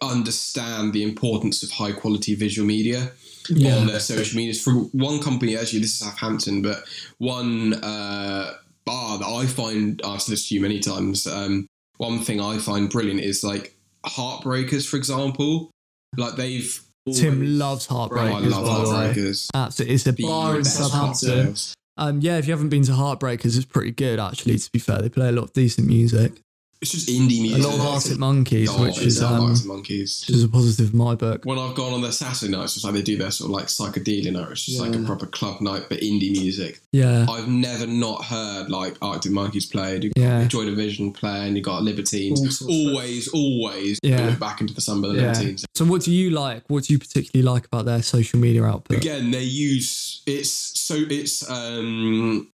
[0.01, 3.11] understand the importance of high quality visual media
[3.49, 4.61] on their social medias.
[4.61, 6.83] For one company, actually, this is Southampton, but
[7.17, 8.53] one uh,
[8.85, 11.27] bar that I find I've listened to you many times.
[11.27, 15.71] Um, one thing I find brilliant is like Heartbreakers, for example.
[16.15, 16.79] Like they've
[17.13, 18.49] Tim loves Oh, I Heartbreakers.
[18.51, 19.13] love way.
[19.13, 19.47] Heartbreakers.
[19.53, 19.95] Absolutely.
[19.95, 21.55] It's a The bar in Southampton.
[21.99, 24.57] Um, yeah, if you haven't been to Heartbreakers, it's pretty good actually.
[24.57, 26.33] To be fair, they play a lot of decent music.
[26.79, 27.63] It's just indie music.
[27.63, 30.23] A lot of Arctic Monkeys, Oh, which is um, Arctic Monkeys.
[30.27, 31.43] which is a positive in my book.
[31.43, 33.65] When I've gone on their Saturday nights, it's like they do their sort of like
[33.65, 34.51] psychedelia night.
[34.51, 36.79] It's just like a proper club night, but indie music.
[36.91, 40.03] Yeah, I've never not heard like Arctic Monkeys played.
[40.03, 40.41] You've Yeah.
[40.43, 41.55] got Joy Division playing.
[41.55, 42.39] You got Libertines.
[42.39, 44.35] All sorts of- always, always Yeah.
[44.35, 45.27] back into the summer of the yeah.
[45.29, 45.65] Libertines.
[45.73, 46.63] So, what do you like?
[46.67, 48.97] What do you particularly like about their social media output?
[48.97, 52.51] Again, they use it's so it's um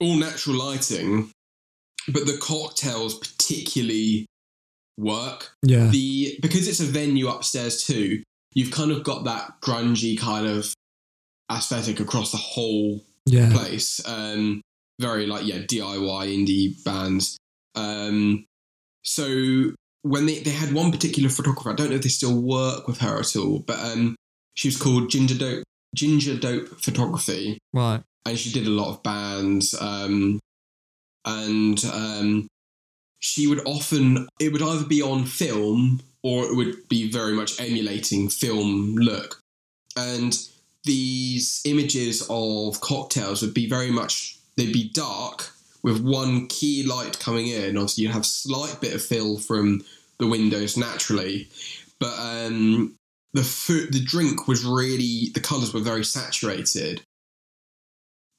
[0.00, 1.30] all natural lighting,
[2.08, 4.26] but the cocktails particularly
[4.98, 5.52] work.
[5.62, 8.22] Yeah, the because it's a venue upstairs too,
[8.54, 10.72] you've kind of got that grungy kind of
[11.50, 14.00] aesthetic across the whole yeah, place.
[14.06, 14.60] Um,
[15.00, 17.38] very like yeah, DIY indie bands.
[17.74, 18.46] Um,
[19.02, 22.86] so when they they had one particular photographer, I don't know if they still work
[22.86, 24.16] with her at all, but um,
[24.54, 28.02] she was called Ginger Dope Ginger Dope Photography right.
[28.26, 30.38] and she did a lot of bands um,
[31.24, 32.48] and um,
[33.18, 37.60] she would often it would either be on film or it would be very much
[37.60, 39.40] emulating film look.
[39.96, 40.38] And
[40.84, 45.50] these images of cocktails would be very much they'd be dark
[45.82, 47.76] with one key light coming in.
[47.76, 49.82] Obviously you'd have slight bit of fill from
[50.18, 51.48] the windows naturally
[52.00, 52.96] but um,
[53.32, 57.02] the food the drink was really the colors were very saturated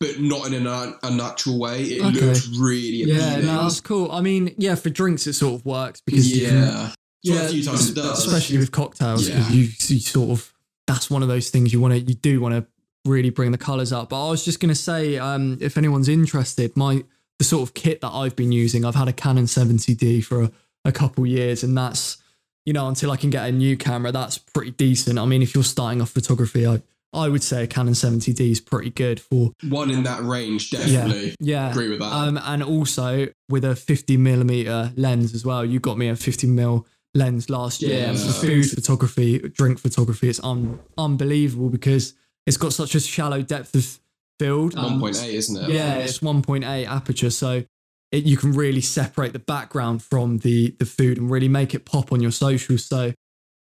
[0.02, 1.84] but not in a na- unnatural way.
[1.84, 2.26] It Okay.
[2.26, 4.12] looks really Yeah, no, that's cool.
[4.12, 6.92] I mean, yeah, for drinks it sort of works because you can, yeah.
[7.24, 8.26] Yeah, a few times it does.
[8.26, 9.56] especially with cocktails because Yeah.
[9.56, 10.54] you, you sort of
[10.88, 12.66] that's one of those things you want to you do want to
[13.10, 14.10] really bring the colors up.
[14.10, 17.04] But I was just gonna say, um, if anyone's interested, my
[17.40, 20.52] the sort of kit that I've been using, I've had a Canon 70D for a,
[20.86, 22.18] a couple years, and that's
[22.66, 25.18] you know until I can get a new camera, that's pretty decent.
[25.20, 26.82] I mean, if you're starting off photography, I
[27.14, 31.36] I would say a Canon 70D is pretty good for One in that range, definitely.
[31.40, 31.72] yeah.
[31.72, 32.12] Agree with that.
[32.14, 35.66] Um, and also with a 50 millimeter lens as well.
[35.66, 38.06] You got me a 50 mil lens last year.
[38.08, 42.14] And for food photography, drink photography, it's un- unbelievable because
[42.48, 44.00] it's got such a shallow depth of
[44.40, 44.78] field.
[44.78, 45.70] Um, 1.8, isn't it?
[45.70, 47.64] yeah, it's 1.8 aperture, so
[48.12, 51.86] it, you can really separate the background from the the food and really make it
[51.86, 52.86] pop on your socials.
[52.86, 53.14] So,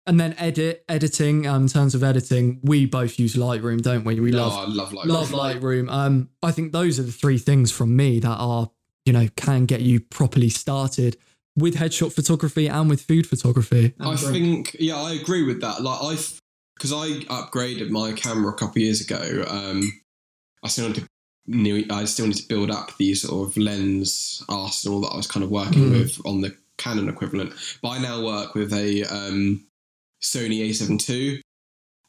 [0.07, 1.47] and then edit editing.
[1.47, 4.19] Um, in terms of editing, we both use Lightroom, don't we?
[4.19, 5.05] We Oh, love I love Lightroom.
[5.07, 5.89] love Lightroom.
[5.91, 8.69] Um, I think those are the three things from me that are,
[9.05, 11.17] you know, can get you properly started
[11.57, 13.93] with headshot photography and with food photography.
[13.99, 15.81] I think, yeah, I agree with that.
[15.81, 16.39] Like, I've,
[16.75, 19.81] because I upgraded my camera a couple of years ago, um,
[20.63, 21.07] I still need to.
[21.47, 25.27] New, I still need to build up the sort of lens arsenal that I was
[25.27, 25.91] kind of working Mm.
[25.91, 27.53] with on the Canon equivalent.
[27.83, 29.64] But I now work with a um,
[30.25, 31.41] Sony A7 II.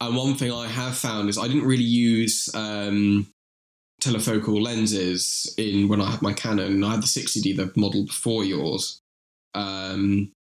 [0.00, 3.26] And one thing I have found is I didn't really use um,
[4.02, 6.84] telefocal lenses in when I had my Canon.
[6.84, 8.98] I had the 60D, the model before yours.
[9.54, 10.32] Um,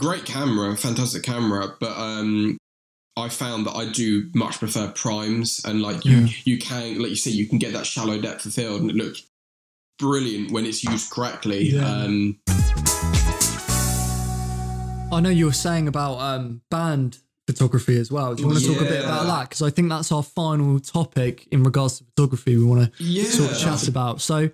[0.00, 2.58] great camera, fantastic camera, but um,
[3.16, 6.28] I found that I do much prefer primes, and like you, Yeah.
[6.44, 8.96] you can, like you say, you can get that shallow depth of field, and it
[8.96, 9.22] looks
[10.00, 11.70] brilliant when it's used correctly.
[11.70, 11.88] Yeah.
[11.88, 12.38] Um,
[15.12, 18.34] I know you were saying about um, band photography as well.
[18.34, 19.48] Do you want to talk a bit about that?
[19.48, 23.24] Because I think that's our final topic in regards to photography we want to yeah,
[23.24, 24.20] sort of chat about.
[24.20, 24.50] So,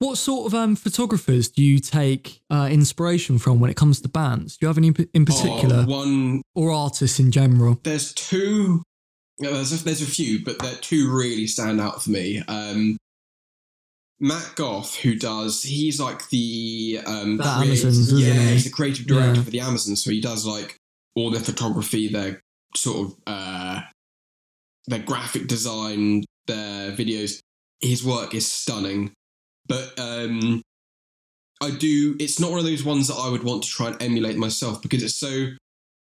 [0.00, 4.08] what sort of um, photographers do you take uh, inspiration from when it comes to
[4.08, 4.56] bands?
[4.56, 7.78] Do you have any in particular, Oh, one or artists in general?
[7.84, 8.82] there's two
[9.38, 12.98] there's a, there's a few but there two really stand out for me um
[14.20, 18.52] Matt Goff, who does, he's like the um, The creative- Amazons, isn't yeah, he?
[18.52, 19.42] he's the creative director Yeah.
[19.44, 20.76] for the Amazon, So he does like
[21.14, 22.40] all their photography, their
[22.76, 23.80] sort of uh,
[24.86, 27.40] their graphic design, their videos.
[27.80, 29.12] His work is stunning,
[29.66, 30.60] but um,
[31.62, 32.14] I do.
[32.20, 34.82] It's not one of those ones that I would want to try and emulate myself
[34.82, 35.48] because it's so.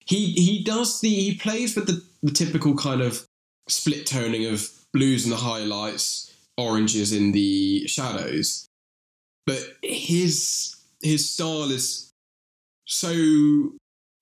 [0.07, 3.25] He he does the he plays with the, the typical kind of
[3.69, 8.67] split toning of blues and the highlights, oranges in the shadows,
[9.47, 12.11] but his his style is
[12.87, 13.73] so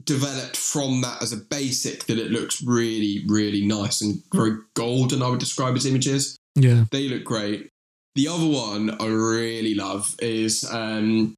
[0.04, 5.22] developed from that as a basic that it looks really really nice and very golden.
[5.22, 6.84] I would describe his images Yeah.
[6.90, 7.68] they look great.
[8.14, 11.34] The other one I really love is um,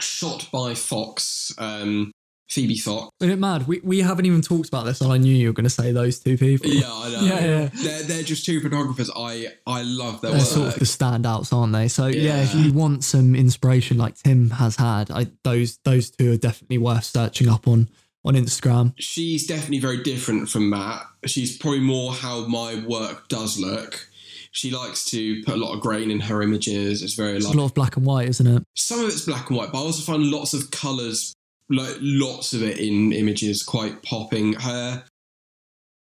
[0.00, 2.10] shot by Fox, um,
[2.50, 3.10] Phoebe Fox.
[3.20, 3.68] Isn't it mad?
[3.68, 5.92] We, we haven't even talked about this, and I knew you were going to say
[5.92, 6.68] those two people.
[6.68, 7.20] Yeah, I know.
[7.30, 7.70] Yeah, yeah.
[7.72, 9.10] They're, they're just two photographers.
[9.14, 10.40] I I love their work.
[10.40, 10.40] They're work.
[10.40, 11.86] sort of the standouts, aren't they?
[11.88, 12.42] So yeah.
[12.42, 16.78] if you want some inspiration like Tim has had, I, those those two are definitely
[16.78, 17.88] worth searching up on
[18.24, 18.94] on Instagram.
[18.98, 21.06] She's definitely very different from Matt.
[21.26, 24.08] She's probably more how my work does look.
[24.52, 27.02] She likes to put a lot of grain in her images.
[27.02, 28.64] It's very like a lot of black and white, isn't it?
[28.74, 31.34] some of it's black and white, but I also find lots of colours,
[31.70, 34.54] like lots of it in images, quite popping.
[34.54, 35.04] Her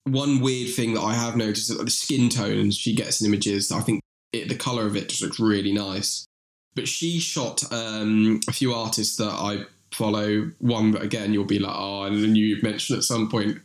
[0.03, 3.27] one weird thing that I have noticed is that the skin tones she gets in
[3.27, 4.01] images, I think
[4.33, 6.25] it, the colour of it just looks really nice.
[6.75, 10.51] But she shot um, a few artists that I follow.
[10.59, 13.59] One that again you'll be like, oh, and then you mentioned at some point.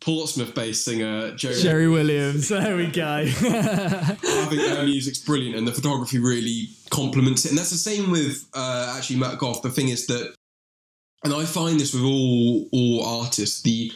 [0.00, 2.48] Portsmouth-based singer Joe Jerry Williams.
[2.48, 3.24] There we go.
[3.24, 4.16] I
[4.50, 7.50] think their music's brilliant and the photography really complements it.
[7.50, 9.62] And that's the same with uh, actually Matt Goff.
[9.62, 10.34] The thing is that,
[11.24, 13.92] and I find this with all all artists, the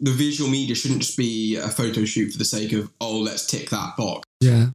[0.00, 3.46] the visual media shouldn't just be a photo shoot for the sake of oh let's
[3.46, 4.22] tick that box.
[4.40, 4.66] yeah.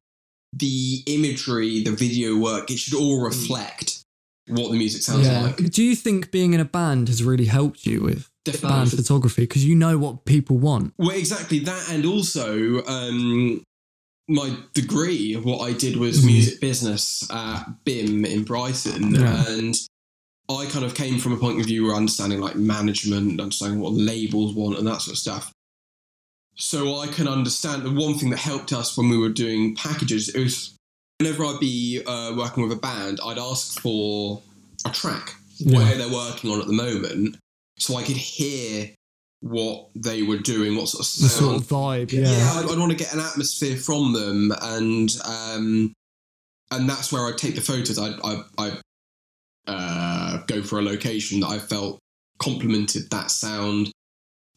[0.53, 4.03] The imagery, the video work, it should all reflect
[4.47, 5.41] what the music sounds Yeah.
[5.43, 5.57] like.
[5.69, 8.69] Do you think being in a band has really helped you with Definitely.
[8.69, 9.43] band photography?
[9.43, 10.93] Because you know what people want.
[10.97, 13.61] Well, exactly that, and also um,
[14.27, 15.35] my degree.
[15.35, 16.25] What I did was Mhm.
[16.25, 19.45] music business at BIMM in Brighton, Yeah.
[19.51, 19.75] and
[20.49, 23.93] I kind of came from a point of view where understanding like management, understanding what
[23.93, 25.51] labels want, and that sort of stuff.
[26.55, 27.83] So I can understand.
[27.83, 30.75] The one thing that helped us when we were doing packages is
[31.19, 34.41] whenever I'd be uh, working with a band, I'd ask for
[34.85, 35.77] a track Yeah.
[35.77, 37.37] where they're working on at the moment,
[37.77, 38.89] so I could hear
[39.41, 42.11] what they were doing, what sort of The sort of vibe.
[42.11, 42.53] yeah, Yeah.
[42.55, 45.93] I'd, I'd want to get an atmosphere from them, and um,
[46.71, 47.97] and that's where I'd take the photos.
[47.99, 48.71] I I, I
[49.67, 50.18] uh,
[50.49, 51.99] go for a location that I felt
[52.39, 53.91] complemented that sound,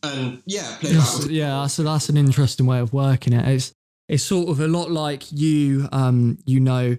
[0.03, 0.93] and yeah, play
[1.29, 3.47] yeah, so that's an interesting way of working it.
[3.47, 3.73] It's
[4.09, 6.97] it's sort of a lot like you um you know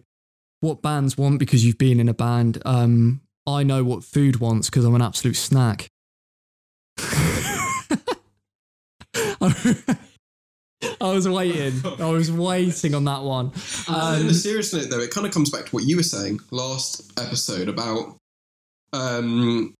[0.61, 2.61] what bands want because you've been in a band.
[2.65, 5.89] Um I know what food wants because I'm an absolute snack.
[11.01, 11.81] I was waiting.
[11.99, 13.51] I was waiting on that one.
[13.87, 16.39] Um, a serious note, though, it kind of comes back to what you were saying
[16.51, 18.15] last episode about.
[18.93, 19.73] Um,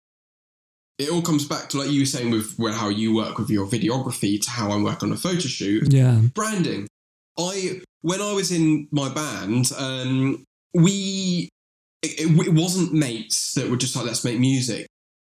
[0.99, 3.49] it all comes back to like you were saying with where how you work with
[3.49, 5.91] your videography to how I work on a photo shoot.
[5.91, 6.19] yeah.
[6.33, 6.87] Branding.
[7.37, 11.49] I when I was in my band, um, we
[12.01, 14.87] it, it, it wasn't mates that were just like let's make music.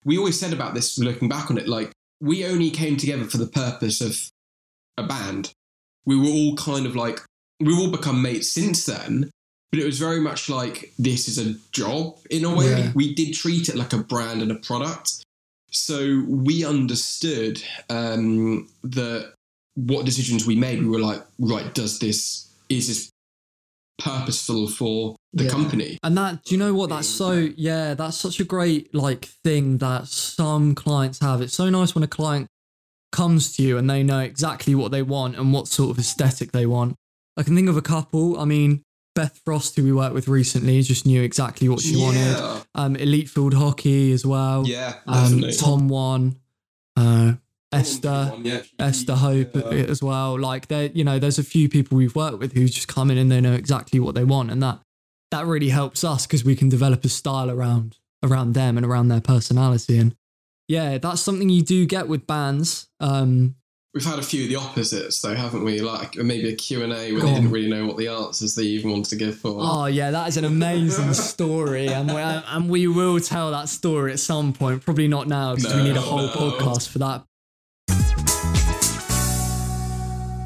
[0.04, 3.38] We always said about this looking back on it, like we only came together for
[3.38, 4.30] the purpose of
[4.98, 5.52] a band.
[6.06, 7.22] We were all kind of like
[7.60, 9.32] we've all become mates since then,
[9.76, 12.70] but it was very much like this is a job in a way.
[12.70, 12.92] Yeah.
[12.96, 15.22] We did treat it like a brand and a product.
[15.70, 19.34] So we understood um, that
[19.74, 23.10] what decisions we made, we were like, right, does this is this
[23.98, 25.50] purposeful for the Yeah.
[25.50, 25.98] company?
[26.04, 26.90] And that, do you know what?
[26.90, 31.42] That's so, yeah, that's such a great like thing that some clients have.
[31.42, 32.48] It's so nice when a client
[33.12, 36.54] comes to you and they know exactly what they want and what sort of aesthetic
[36.54, 36.96] they want.
[37.36, 38.40] I can think of a couple.
[38.40, 38.82] I mean,
[39.16, 42.64] Beth Frost, who we worked with recently, just knew exactly what she wanted.
[42.76, 44.68] Um, Elite Field Hockey as well.
[44.68, 45.44] yeah, Um.
[45.58, 46.36] Tom one,
[46.98, 47.34] uh,
[47.72, 48.34] Esther.
[48.42, 48.62] Yeah.
[48.78, 49.64] Esther Hope Yeah.
[49.72, 50.38] as well.
[50.40, 53.18] Like there, you know, there's a few people we've worked with who just come in
[53.18, 54.80] and they know exactly what they want, and that
[55.32, 59.08] that really helps us because we can develop a style around around them and around
[59.08, 59.98] their personality.
[59.98, 60.16] And
[60.68, 62.88] yeah, that's something you do get with bands.
[63.00, 63.56] Um,
[63.96, 65.80] We've had a few of the opposites, though, haven't we?
[65.80, 67.36] Like maybe a Q and A where Go they on.
[67.36, 69.56] didn't really know what the answers they even wanted to give for.
[69.58, 74.12] oh yeah, that is an amazing story, and we and we will tell that story
[74.12, 74.84] at some point.
[74.84, 76.28] Probably not now because we need a whole no.
[76.28, 77.24] podcast for that.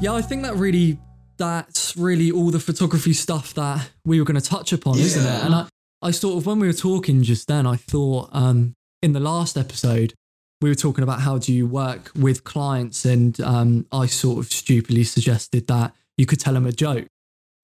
[0.00, 0.98] Yeah, I think that really
[1.36, 5.44] that's really all the photography stuff that we were going to touch upon, isn't it?
[5.44, 5.68] And I,
[6.02, 9.58] I sort of when we were talking just then, I thought um, in the last
[9.58, 10.14] episode
[10.60, 14.52] we were talking about how do you work with clients, and um, I sort of
[14.52, 17.06] stupidly suggested that you could tell them a joke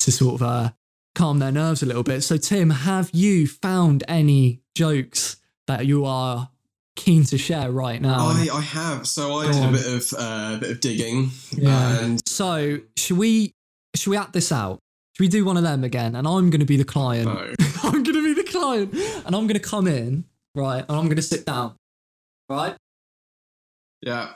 [0.00, 0.70] to sort of uh,
[1.14, 2.22] calm their nerves a little bit.
[2.22, 6.50] So, Tim, have you found any jokes that you are
[6.94, 8.28] keen to share right now?
[8.28, 9.06] I, I have.
[9.06, 9.68] So I Go did on.
[9.68, 11.98] a bit of uh, bit of digging, Yeah.
[12.00, 13.52] and So should we
[13.94, 14.78] should we act this out?
[15.14, 16.14] Should we do one of them again?
[16.14, 17.26] And I'm going to be the client.
[17.26, 17.52] no.
[17.82, 21.04] I'm going to be the client, and I'm going to come in right, and I'm
[21.04, 21.74] going to sit down.
[22.48, 22.74] Right.
[24.02, 24.34] Yeah,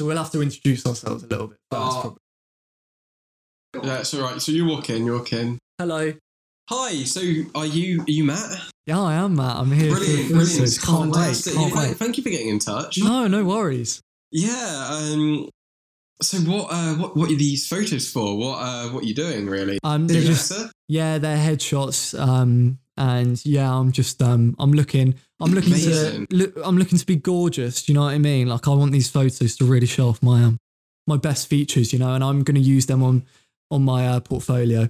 [0.00, 1.82] So we'll have to introduce ourselves a little bit first.
[1.96, 2.16] Oh.
[3.72, 3.88] probably.
[3.90, 3.98] yeah.
[4.00, 4.40] It's all right.
[4.40, 5.04] So you walk in.
[5.06, 5.58] You walk in.
[5.78, 6.12] Hello.
[6.70, 7.04] Hi.
[7.04, 7.20] So
[7.54, 8.00] are you?
[8.02, 8.50] Are you Matt?
[8.86, 9.56] Yeah, I am Matt.
[9.56, 10.28] I'm here Brilliant.
[10.32, 10.80] Brilliant.
[10.82, 11.42] Can't wait.
[11.44, 11.96] Can't Thank- wait.
[11.96, 12.98] Thank you for getting in touch.
[12.98, 14.00] No, no worries.
[14.30, 14.88] Yeah.
[14.90, 15.48] Um.
[16.20, 16.68] So what?
[16.70, 16.94] Uh.
[16.94, 17.16] What?
[17.16, 18.36] What are these photos for?
[18.36, 18.58] What?
[18.58, 18.88] Uh.
[18.90, 19.46] What are you doing?
[19.46, 19.78] Really?
[19.82, 20.52] Um, they're just
[20.88, 22.18] yeah, they're headshots.
[22.18, 26.26] Um, and yeah, I'm just um, I'm looking, I'm looking Amazing.
[26.26, 27.82] to look, I'm looking to be gorgeous.
[27.84, 28.48] Do you know what I mean?
[28.48, 30.58] Like I want these photos to really show off my um,
[31.06, 31.92] my best features.
[31.92, 33.24] You know, and I'm going to use them on
[33.70, 34.88] on my uh, portfolio.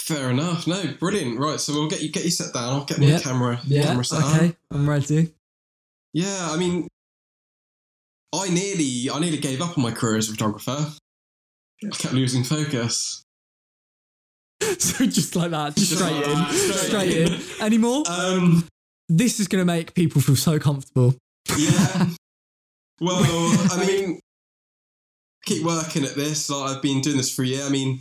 [0.00, 0.66] Fair enough.
[0.66, 1.38] No, brilliant.
[1.38, 2.72] Right, so we'll get you get you set down.
[2.74, 3.18] I'll get my Yeah.
[3.20, 4.54] camera camera set Okay, up.
[4.72, 5.32] I'm ready.
[6.12, 6.88] Yeah, I mean,
[8.34, 10.86] I nearly I nearly gave up on my career as a photographer.
[11.84, 13.22] I kept losing focus.
[14.78, 17.40] so just like that, just straight in, straight in.
[17.60, 18.02] Any more?
[18.08, 18.66] Um,
[19.08, 21.14] this is going to make people feel so comfortable.
[21.56, 22.08] yeah.
[23.00, 23.22] well,
[23.72, 24.20] I mean,
[25.44, 26.50] keep working at this.
[26.50, 27.64] Like I've been doing this for a year.
[27.64, 28.00] I mean,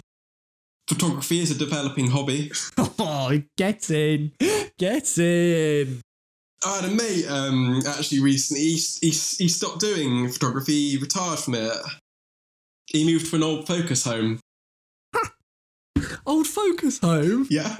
[0.87, 2.51] photography is a developing hobby.
[2.97, 4.31] Oh, get in,
[4.79, 6.01] get in.
[6.65, 8.63] I had a mate um, actually recently.
[8.63, 10.91] He, he, he stopped doing photography.
[10.91, 11.73] He retired from it.
[12.87, 14.39] He moved to an old focus home.
[16.25, 17.47] Old focus home.
[17.49, 17.77] Yeah.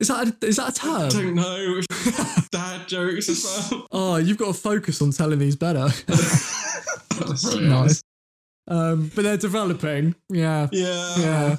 [0.00, 1.02] Is that a, is that a term?
[1.02, 1.80] I don't know.
[2.52, 3.86] Dad jokes as well.
[3.92, 5.88] Oh, you've got to focus on telling these better.
[7.44, 8.02] Really nice.
[8.66, 10.16] Um, but they're developing.
[10.28, 10.68] Yeah.
[10.72, 11.14] Yeah.
[11.18, 11.56] Yeah.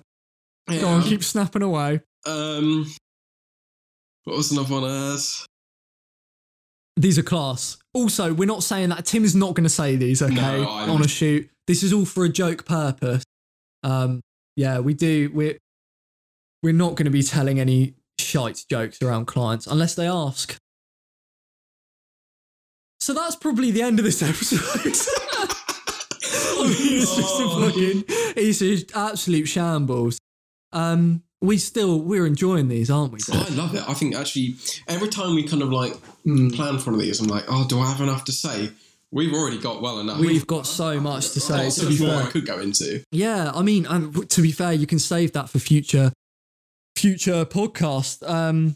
[0.70, 0.82] yeah.
[0.82, 2.02] Go on, keep snapping away.
[2.26, 2.92] Um,
[4.26, 5.20] what was another one I had?
[6.98, 7.78] These are class.
[7.94, 10.62] Also, we're not saying that Tim is not going to say these, okay?
[10.62, 11.50] No, on a shoot.
[11.66, 13.24] This is all for a joke purpose.
[13.84, 14.22] Um,
[14.56, 15.30] yeah, we do.
[15.34, 15.58] We're
[16.62, 20.56] we're not going to be telling any shite jokes around clients unless they ask.
[23.00, 24.62] So that's probably the end of this episode.
[24.64, 24.86] I
[26.64, 28.04] mean, it's just a fucking,
[28.38, 30.20] it's an absolute shambles.
[30.72, 33.20] Um, we still we're enjoying these, aren't we?
[33.34, 33.84] I love it.
[33.88, 34.56] I think actually
[34.88, 35.94] every time we kind of like
[36.26, 36.56] Mm.
[36.56, 38.70] plan for one of these, I'm like, oh, do I have enough to say?
[39.14, 40.20] We've already got well enough.
[40.20, 41.66] We've got so much to say.
[41.66, 43.04] got so To be much more I could go into.
[43.12, 43.52] yeah.
[43.54, 46.12] I mean, and to be fair, you can save that for future,
[46.98, 48.28] future podcast.
[48.28, 48.76] Um,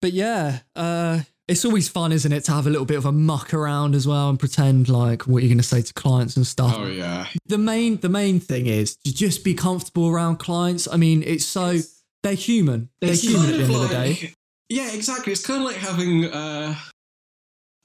[0.00, 3.12] but yeah, uh, it's always fun, isn't it, to have a little bit of a
[3.12, 6.46] muck around as well and pretend like what you're going to say to clients and
[6.46, 6.74] stuff.
[6.78, 10.86] Oh yeah, the main the main thing is to just be comfortable around clients.
[10.90, 11.78] I mean, it's so
[12.22, 12.90] they're human.
[13.00, 14.32] They're It's human at the end of of the day.
[14.70, 15.32] Yeah, exactly.
[15.32, 16.26] It's kind of like having.
[16.26, 16.74] uh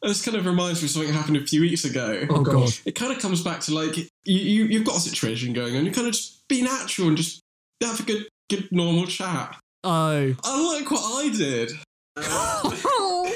[0.01, 2.25] This kind of reminds me of something that happened a few weeks ago.
[2.29, 2.71] Oh god.
[2.85, 5.85] It kind of comes back to like you, you you've got a situation going on.
[5.85, 7.41] You kind of just be natural and just
[7.83, 9.57] have a good good normal chat.
[9.83, 10.33] Oh.
[10.43, 11.71] Unlike what I did.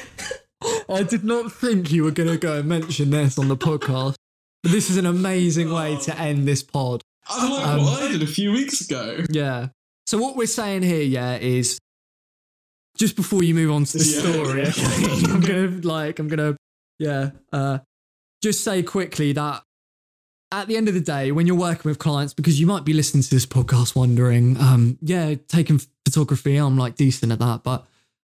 [0.89, 4.15] I did not think you were going to go and mention this on the podcast.
[4.61, 7.01] But this is an amazing way to end this pod.
[7.29, 9.23] Unlike Um, what I did a few weeks ago.
[9.29, 9.67] Yeah.
[10.05, 11.79] So what we're saying here, yeah, is
[12.97, 14.19] just before you move on to the Yeah.
[14.19, 16.55] story, okay, I'm gonna like I'm gonna
[16.99, 17.79] yeah, uh
[18.41, 19.63] just say quickly that
[20.51, 22.93] at the end of the day, when you're working with clients, because you might be
[22.93, 27.87] listening to this podcast wondering, um, yeah, taking photography, I'm like decent at that, but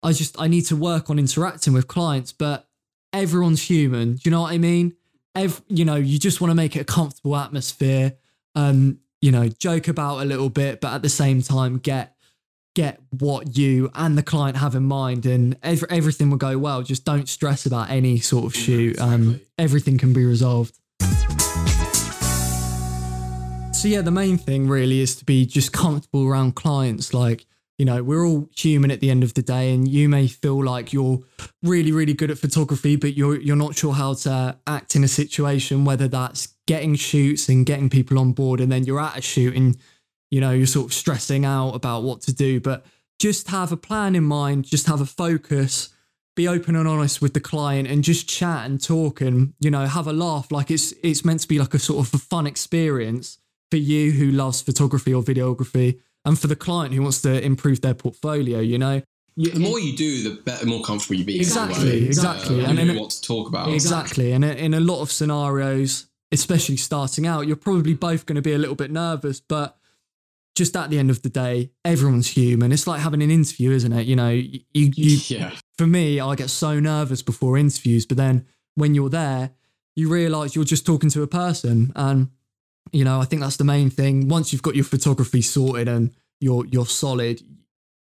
[0.03, 2.67] I just I need to work on interacting with clients, but
[3.13, 4.15] everyone's human.
[4.15, 4.97] Do you know what I mean?
[5.37, 8.15] Ev- you know, you just want to make it a comfortable atmosphere.
[8.57, 12.17] Um, you know, joke about a little bit, but at the same time, get
[12.79, 16.81] get what you and the client have in mind, and ev- everything will go well.
[16.81, 19.01] Just don't stress about any sort of shoot.
[19.01, 19.47] Um, exactly.
[19.59, 20.79] everything can be resolved.
[23.74, 27.12] So yeah, the main thing really is to be just comfortable around clients.
[27.12, 27.47] Like,
[27.79, 30.64] you know, we're all human at the end of the day, and you may feel
[30.64, 31.18] like you're
[31.64, 35.09] really, really good at photography, but you're you're not sure how to act in a
[35.09, 39.20] situation, whether that's getting shoots and getting people on board, and then you're at a
[39.20, 39.76] shoot and
[40.31, 42.61] you know you're sort of stressing out about what to do.
[42.61, 42.85] But
[43.18, 45.89] just have a plan in mind, just have a focus,
[46.37, 49.87] be open and honest with the client, and just chat and talk and you know
[49.87, 50.51] have a laugh.
[50.53, 53.39] Like it's it's meant to be like a sort of a fun experience
[53.70, 57.81] for you who loves photography or videography, and for the client who wants to improve
[57.81, 58.61] their portfolio.
[58.61, 59.03] You know.
[59.41, 61.37] You- The more you do, the better, more comfortable you be.
[61.39, 62.57] Exactly, exactly.
[62.64, 63.68] Uh, And you know then- what to talk about.
[63.72, 64.33] Exactly.
[64.33, 68.53] And in a lot of scenarios, especially starting out, you're probably both going to be
[68.53, 69.76] a little bit nervous, but
[70.59, 72.73] just at the end of the day, everyone's human.
[72.73, 74.07] It's like having an interview, isn't it?
[74.07, 75.53] You know, you, you, Yeah.
[75.79, 78.45] for me, I get so nervous before interviews, but then
[78.75, 79.53] when you're there,
[79.95, 81.93] you realize you're just talking to a person.
[81.95, 82.31] And,
[82.93, 84.27] you know, I think that's the main thing.
[84.29, 87.41] Once you've got your photography sorted and you're, you're solid,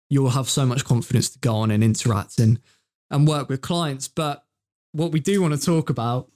[0.09, 2.59] you'll have so much confidence to go on and interact and,
[3.11, 4.09] and work with clients.
[4.09, 4.46] But
[4.97, 6.29] what we do want to talk about,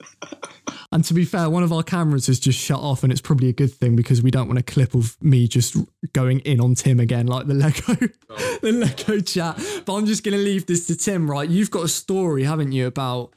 [0.92, 3.48] and to be fair, one of our cameras has just shut off, and it's probably
[3.48, 5.76] a good thing because we don't want a clip of me just
[6.12, 7.94] going in on Tim again, like the Lego,
[8.62, 9.56] the Lego chat.
[9.84, 11.48] But I'm just going to leave this to Tim, right?
[11.48, 13.34] You've got a story, haven't you, about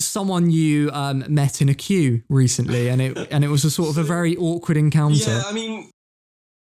[0.00, 3.90] someone you um, met in a queue recently, and it and it was a sort
[3.90, 5.30] of a very awkward encounter.
[5.30, 5.90] Yeah, I mean,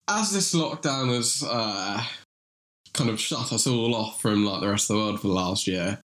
[0.08, 2.02] as this lockdown has uh,
[2.92, 5.34] kind of shut us all off from like the rest of the world for the
[5.34, 6.00] last year,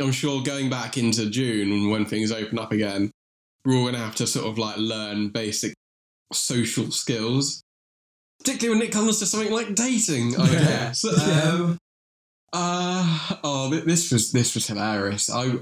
[0.00, 3.10] I'm sure going back into June when things open up again,
[3.64, 5.74] we're all going to have to sort of like learn basic
[6.32, 7.62] social skills,
[8.38, 10.36] particularly when it comes to something like dating.
[10.40, 10.58] I Yeah.
[10.60, 11.04] guess.
[11.26, 11.50] Yeah.
[11.52, 11.78] Um,
[12.52, 15.28] uh, oh, this was this was hilarious.
[15.30, 15.58] I.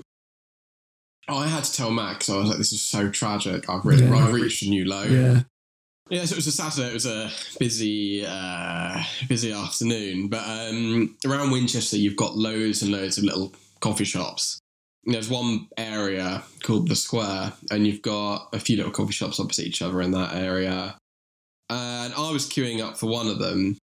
[1.29, 3.69] I had to tell Max, I was like, this is so tragic.
[3.69, 4.15] I've, really, Yeah.
[4.15, 5.03] I've reached a new low.
[5.03, 5.43] yeah,
[6.09, 6.91] Yeah, so it was a Saturday.
[6.91, 10.29] It was a busy, uh, busy afternoon.
[10.29, 13.53] But um, around Winchester, you've got loads and loads of little
[13.87, 14.59] coffee shops.
[15.05, 19.67] There's one area called the Square, and you've got a few little coffee shops opposite
[19.67, 20.97] each other in that area.
[21.71, 23.77] And I was queuing up for one of them,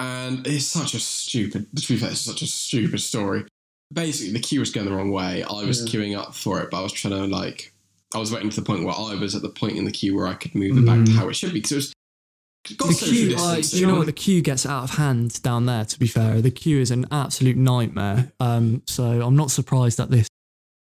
[0.00, 1.66] and it's such a stupid.
[1.76, 3.44] To be fair, it's such a stupid story.
[3.92, 5.44] Basically, the queue was going the wrong way.
[5.44, 5.86] I was Yeah.
[6.00, 7.72] queuing up for it, but I was trying to like
[8.12, 10.16] I was waiting to the point where I was at the point in the queue
[10.16, 11.14] where I could move it back to Mm.
[11.14, 11.92] how it should be because it was
[12.64, 13.34] the queue.
[13.38, 15.84] Uh, you know what the queue gets out of hand down there?
[15.84, 18.32] To be fair, the queue is an absolute nightmare.
[18.40, 20.28] Um, so I'm not surprised that this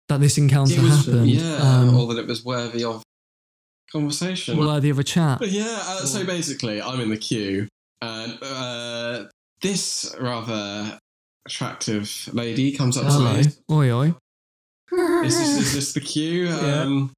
[0.10, 1.28] that this encounter was- happened.
[1.30, 3.02] yeah, um, or that it was worthy of
[3.92, 4.58] conversation.
[4.58, 5.40] worthy of a chat.
[5.40, 7.68] But yeah, uh, so basically, I'm in the queue,
[8.02, 9.26] and uh,
[9.62, 11.00] this rather
[11.46, 13.54] attractive lady comes up Hello, to me.
[13.72, 14.14] oi oi.
[15.26, 16.48] Is this, is this the queue?
[16.48, 16.82] Yeah.
[16.82, 17.12] Um,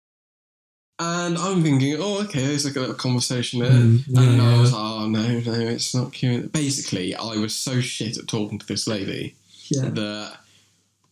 [0.97, 3.69] And I'm thinking, oh, okay, there's like a little conversation there.
[3.71, 6.49] Mm, and I was like, oh, no, no, it's not queuing.
[6.51, 9.35] Basically, I was so shit at talking to this lady
[9.67, 9.89] Yeah.
[9.89, 10.37] that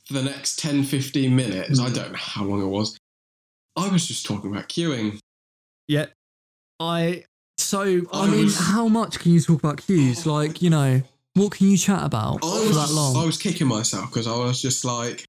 [0.05, 1.85] for the next 10, 15 minutes, Mm.
[1.85, 2.97] I don't know how long it was,
[3.75, 5.19] I was just talking about queuing.
[5.87, 6.05] Yeah.
[6.79, 7.25] I
[7.57, 7.81] so
[8.11, 10.25] I I mean, was- how much can you talk about queues?
[10.25, 11.01] Like, you know,
[11.33, 13.17] what can you chat about I for was, that long?
[13.17, 15.25] I was kicking myself because I was just like,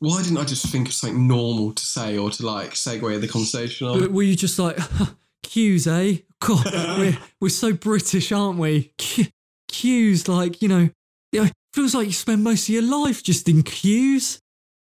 [0.00, 3.28] why didn't I just think of something normal to say or to like segue the
[3.28, 4.12] conversation on?
[4.12, 4.78] Were you just like
[5.42, 6.18] queues, eh?
[6.40, 6.64] God,
[6.98, 8.92] we're we're so British, aren't we?
[9.68, 10.90] Queues, like you know,
[11.32, 14.38] it feels like you spend most of your life just in queues.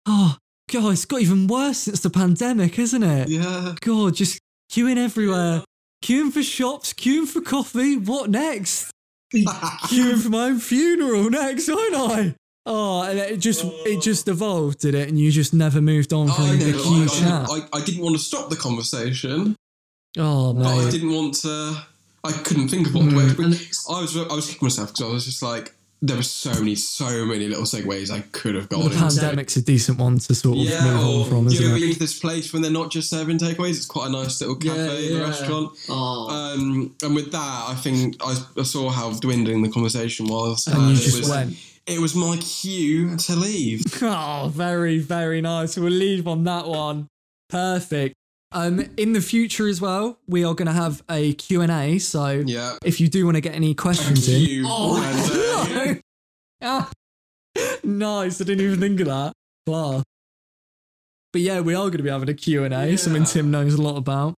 [0.06, 0.36] Oh,
[0.70, 3.28] God, it's got even worse since the pandemic, isn't it?
[3.28, 3.74] Yeah.
[3.80, 4.40] God, just
[4.70, 5.62] queuing everywhere,
[6.02, 7.96] queuing for shops, queuing for coffee.
[7.96, 8.90] What next?
[9.34, 12.34] queuing for my own funeral next, aren't I?
[12.64, 15.08] Oh, and it just it just evolved, did it?
[15.08, 17.46] And you just never moved on from I, the know, queue I, chat.
[17.50, 19.56] I, I didn't want to stop the conversation,
[20.18, 21.76] oh but I didn't want to.
[22.24, 23.16] I couldn't think of what Mm.
[23.16, 23.48] way to bring.
[23.90, 26.76] I was I was kicking myself because I was just like, there were so many
[26.76, 28.96] so many little segues I could have the gone into.
[28.98, 31.80] pandemic's a decent one to sort of Yeah, move on from, you isn't know, it?
[31.80, 33.70] being to this place when they're not just serving takeaways.
[33.70, 35.22] It's quite a nice little cafe Yeah, and yeah.
[35.24, 35.70] restaurant.
[35.88, 36.28] Oh.
[36.30, 40.68] Um, and with that, I think I, I saw how dwindling the conversation was.
[40.68, 41.56] and you just was, went,
[41.86, 43.82] It was my cue to leave.
[44.02, 45.76] oh, very, very nice.
[45.76, 47.08] We'll leave on that one.
[47.48, 48.14] Perfect.
[48.52, 51.98] Um, in the future as well, we are going to have a Q&A.
[51.98, 52.76] So Yeah.
[52.84, 54.62] if you do want to get any questions in.
[54.66, 54.98] Oh,
[55.80, 56.00] no.
[56.62, 56.90] Ah,
[57.84, 58.40] nice.
[58.40, 59.32] I didn't even think of that.
[59.66, 60.02] Wow.
[61.32, 63.96] But yeah, we are going to be having a Q&A, something Tim knows a lot
[63.96, 64.34] about.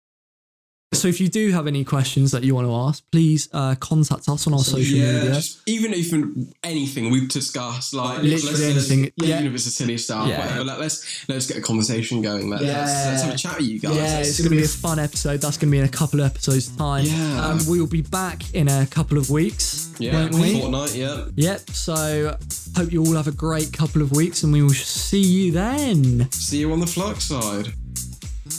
[0.94, 4.28] So if you do have any questions that you want to ask, please uh, contact
[4.28, 5.32] us on our social yeah, media.
[5.34, 9.34] just even even anything we've discussed, like Literally let's- let's- anything, yeah, yeah.
[9.36, 10.40] even if it's a silly stuff, Yeah.
[10.40, 10.64] whatever.
[10.64, 12.48] Let, let's let's get a conversation going.
[12.48, 12.56] Yeah.
[12.58, 13.96] let's, let's have a chat with you guys.
[13.96, 15.40] Yeah, Let's- it's going to be a fun episode.
[15.40, 17.06] That's going to be in a couple of episodes' time.
[17.06, 17.46] Yeah.
[17.46, 19.88] Um, we will be back in a couple of weeks.
[19.98, 20.60] yeah, won't we?
[20.60, 20.94] fortnight.
[20.94, 21.70] Yeah, Yep.
[21.70, 22.36] So
[22.76, 26.30] hope you all have a great couple of weeks and we will see you then.
[26.32, 27.72] see you on the flux side.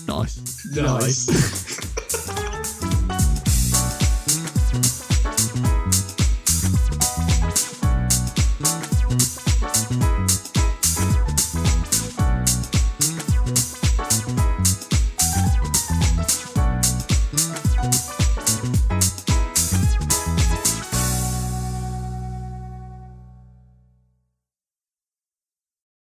[0.07, 0.65] Nice.
[0.75, 1.27] Nice.
[1.29, 2.39] nice.